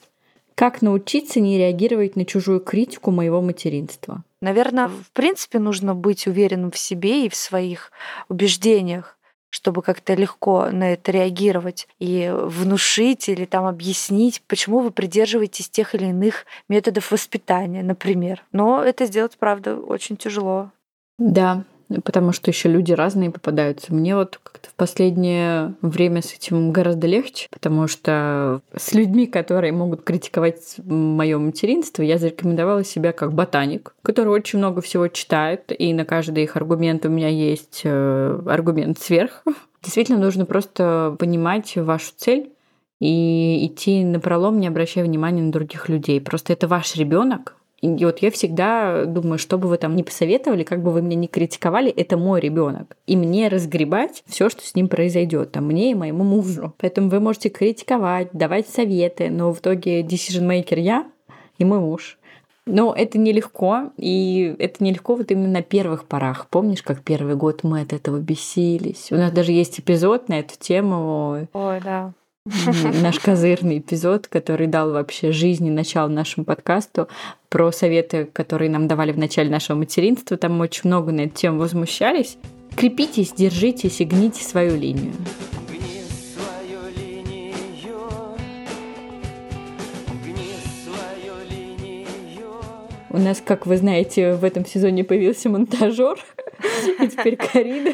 Как 0.56 0.82
научиться 0.82 1.40
не 1.40 1.58
реагировать 1.58 2.16
на 2.16 2.26
чужую 2.26 2.60
критику 2.60 3.12
моего 3.12 3.42
материнства? 3.42 4.24
Наверное, 4.42 4.88
в 4.88 5.12
принципе, 5.14 5.60
нужно 5.60 5.96
быть 5.96 6.28
уверенным 6.28 6.72
в 6.72 6.78
себе 6.78 7.26
и 7.26 7.30
в 7.30 7.36
своих 7.36 7.92
убеждениях 8.30 9.18
чтобы 9.52 9.82
как-то 9.82 10.14
легко 10.14 10.70
на 10.72 10.94
это 10.94 11.12
реагировать 11.12 11.88
и 12.00 12.34
внушить 12.34 13.28
или 13.30 13.46
там 13.46 13.66
объяснить, 13.66 14.42
почему 14.48 14.80
вы 14.80 14.92
придерживаетесь 14.92 15.70
тех 15.70 15.94
или 15.94 16.06
иных 16.06 16.46
методов 16.70 17.12
воспитания, 17.12 17.84
например. 17.84 18.44
Но 18.54 18.82
это 18.82 19.06
сделать, 19.06 19.38
правда, 19.38 19.76
очень 19.76 20.16
тяжело. 20.16 20.72
Да, 21.22 21.66
потому 22.04 22.32
что 22.32 22.50
еще 22.50 22.68
люди 22.68 22.94
разные 22.94 23.30
попадаются. 23.30 23.94
Мне 23.94 24.16
вот 24.16 24.40
как-то 24.42 24.70
в 24.70 24.74
последнее 24.74 25.76
время 25.84 26.24
с 26.24 26.34
этим 26.34 26.72
гораздо 26.72 27.06
легче, 27.06 27.48
потому 27.52 27.88
что 27.88 28.62
с 28.76 28.94
людьми, 28.94 29.28
которые 29.28 29.72
могут 29.72 30.04
критиковать 30.04 30.78
мое 30.84 31.38
материнство, 31.38 32.02
я 32.02 32.18
зарекомендовала 32.18 32.84
себя 32.84 33.12
как 33.12 33.34
ботаник, 33.34 33.94
который 34.02 34.30
очень 34.30 34.58
много 34.58 34.82
всего 34.82 35.08
читает, 35.10 35.72
и 35.78 35.94
на 35.94 36.06
каждый 36.06 36.44
их 36.44 36.56
аргумент 36.56 37.06
у 37.06 37.10
меня 37.10 37.28
есть 37.28 37.82
э, 37.84 38.42
аргумент 38.48 38.98
сверх. 38.98 39.44
Действительно, 39.84 40.18
нужно 40.18 40.48
просто 40.48 41.16
понимать 41.20 41.76
вашу 41.76 42.14
цель 42.18 42.52
и 43.00 43.68
идти 43.68 44.04
на 44.04 44.20
пролом, 44.20 44.60
не 44.60 44.68
обращая 44.68 45.04
внимания 45.04 45.44
на 45.44 45.52
других 45.52 45.88
людей. 45.88 46.20
Просто 46.20 46.54
это 46.54 46.68
ваш 46.68 46.96
ребенок, 46.96 47.56
и 47.82 48.06
вот 48.06 48.20
я 48.20 48.30
всегда 48.30 49.06
думаю, 49.06 49.40
что 49.40 49.58
бы 49.58 49.68
вы 49.68 49.78
там 49.78 49.96
ни 49.96 50.04
посоветовали, 50.04 50.64
как 50.64 50.84
бы 50.84 50.92
вы 50.92 51.02
меня 51.02 51.16
не 51.16 51.28
критиковали, 51.28 51.90
это 51.90 52.16
мой 52.16 52.40
ребенок. 52.40 52.96
И 53.08 53.18
мне 53.18 53.48
разгребать 53.48 54.24
все, 54.28 54.50
что 54.50 54.64
с 54.64 54.76
ним 54.76 54.88
произойдет, 54.88 55.52
там, 55.52 55.66
мне 55.66 55.92
и 55.92 55.96
моему 55.96 56.24
мужу. 56.24 56.74
Поэтому 56.78 57.10
вы 57.10 57.20
можете 57.20 57.50
критиковать, 57.50 58.30
давать 58.34 58.68
советы, 58.68 59.30
но 59.30 59.52
в 59.52 59.60
итоге 59.60 60.02
decision 60.02 60.48
maker 60.48 60.80
я 60.80 61.08
и 61.58 61.66
мой 61.66 61.80
муж. 61.80 62.20
Но 62.68 62.94
это 62.96 63.18
нелегко, 63.18 63.92
и 63.98 64.56
это 64.60 64.84
нелегко 64.84 65.16
вот 65.16 65.32
именно 65.32 65.50
на 65.50 65.62
первых 65.64 66.06
порах. 66.06 66.46
Помнишь, 66.52 66.84
как 66.84 67.02
первый 67.02 67.36
год 67.36 67.64
мы 67.64 67.82
от 67.82 67.92
этого 67.92 68.20
бесились? 68.20 69.12
У 69.12 69.16
нас 69.16 69.32
даже 69.32 69.52
есть 69.52 69.80
эпизод 69.80 70.30
на 70.30 70.40
эту 70.40 70.54
тему. 70.60 71.48
Ой, 71.54 71.82
да 71.84 72.14
наш 72.46 73.20
козырный 73.20 73.78
эпизод, 73.78 74.28
который 74.28 74.66
дал 74.66 74.92
вообще 74.92 75.32
жизнь 75.32 75.68
и 75.68 75.70
начало 75.70 76.08
нашему 76.08 76.44
подкасту, 76.44 77.08
про 77.50 77.72
советы, 77.72 78.26
которые 78.34 78.72
нам 78.72 78.88
давали 78.88 79.12
в 79.12 79.18
начале 79.18 79.50
нашего 79.50 79.78
материнства. 79.78 80.38
Там 80.38 80.56
мы 80.56 80.64
очень 80.64 80.84
много 80.86 81.12
на 81.12 81.22
эту 81.22 81.36
тему 81.36 81.60
возмущались. 81.60 82.38
Крепитесь, 82.76 83.34
держитесь 83.34 84.02
и 84.02 84.06
гните 84.06 84.44
свою 84.44 84.76
линию. 84.76 85.14
У 93.10 93.18
нас, 93.18 93.44
как 93.46 93.68
вы 93.68 93.76
знаете, 93.76 94.34
в 94.34 94.44
этом 94.46 94.66
сезоне 94.66 95.04
появился 95.04 95.50
монтажер, 95.50 96.18
и 97.02 97.08
теперь 97.08 97.36
Карина 97.36 97.94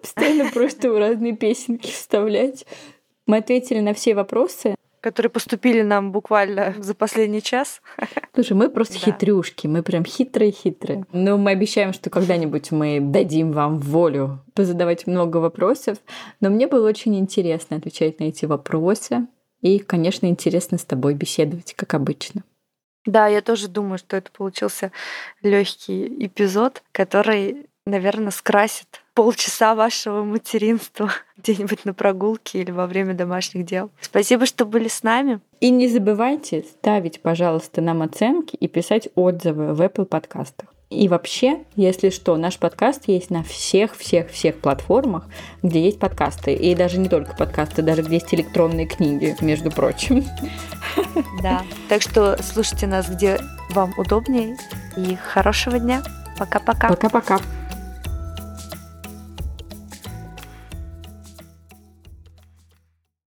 постоянно 0.00 0.50
просто 0.52 0.96
разные 0.96 1.36
песенки 1.36 1.90
вставлять. 1.90 2.64
Мы 3.28 3.36
ответили 3.36 3.80
на 3.80 3.92
все 3.92 4.14
вопросы. 4.14 4.74
Которые 5.00 5.30
поступили 5.30 5.82
нам 5.82 6.10
буквально 6.10 6.74
за 6.78 6.94
последний 6.94 7.42
час. 7.42 7.82
Слушай, 8.34 8.54
мы 8.54 8.70
просто 8.70 8.94
да. 8.94 9.00
хитрюшки, 9.00 9.66
мы 9.68 9.82
прям 9.82 10.04
хитрые-хитрые. 10.04 11.04
Но 11.12 11.36
мы 11.36 11.52
обещаем, 11.52 11.92
что 11.92 12.10
когда-нибудь 12.10 12.72
мы 12.72 12.98
дадим 13.00 13.52
вам 13.52 13.78
волю 13.78 14.40
позадавать 14.54 15.06
много 15.06 15.36
вопросов. 15.36 15.98
Но 16.40 16.48
мне 16.48 16.66
было 16.66 16.88
очень 16.88 17.16
интересно 17.16 17.76
отвечать 17.76 18.18
на 18.18 18.24
эти 18.24 18.46
вопросы. 18.46 19.28
И, 19.60 19.78
конечно, 19.78 20.26
интересно 20.26 20.78
с 20.78 20.84
тобой 20.84 21.14
беседовать, 21.14 21.74
как 21.74 21.94
обычно. 21.94 22.42
Да, 23.04 23.26
я 23.28 23.42
тоже 23.42 23.68
думаю, 23.68 23.98
что 23.98 24.16
это 24.16 24.32
получился 24.32 24.90
легкий 25.42 26.26
эпизод, 26.26 26.82
который, 26.92 27.66
наверное, 27.88 28.30
скрасит 28.30 29.02
полчаса 29.14 29.74
вашего 29.74 30.22
материнства 30.22 31.10
где-нибудь 31.36 31.84
на 31.84 31.94
прогулке 31.94 32.60
или 32.60 32.70
во 32.70 32.86
время 32.86 33.14
домашних 33.14 33.64
дел. 33.64 33.90
Спасибо, 34.00 34.46
что 34.46 34.64
были 34.64 34.88
с 34.88 35.02
нами. 35.02 35.40
И 35.60 35.70
не 35.70 35.88
забывайте 35.88 36.62
ставить, 36.62 37.20
пожалуйста, 37.20 37.80
нам 37.80 38.02
оценки 38.02 38.54
и 38.54 38.68
писать 38.68 39.08
отзывы 39.14 39.74
в 39.74 39.80
Apple 39.80 40.04
подкастах. 40.04 40.68
И 40.90 41.06
вообще, 41.06 41.64
если 41.76 42.08
что, 42.08 42.36
наш 42.38 42.58
подкаст 42.58 43.08
есть 43.08 43.28
на 43.28 43.42
всех-всех-всех 43.42 44.56
платформах, 44.56 45.26
где 45.62 45.82
есть 45.84 45.98
подкасты. 45.98 46.54
И 46.54 46.74
даже 46.74 46.98
не 46.98 47.10
только 47.10 47.36
подкасты, 47.36 47.82
даже 47.82 48.02
где 48.02 48.14
есть 48.14 48.32
электронные 48.32 48.86
книги, 48.86 49.36
между 49.40 49.70
прочим. 49.70 50.24
Да. 51.42 51.62
Так 51.88 52.02
что 52.02 52.36
слушайте 52.42 52.86
нас, 52.86 53.08
где 53.08 53.38
вам 53.70 53.92
удобнее. 53.96 54.56
И 54.96 55.16
хорошего 55.16 55.78
дня. 55.78 56.02
Пока-пока. 56.38 56.88
Пока-пока. 56.88 57.38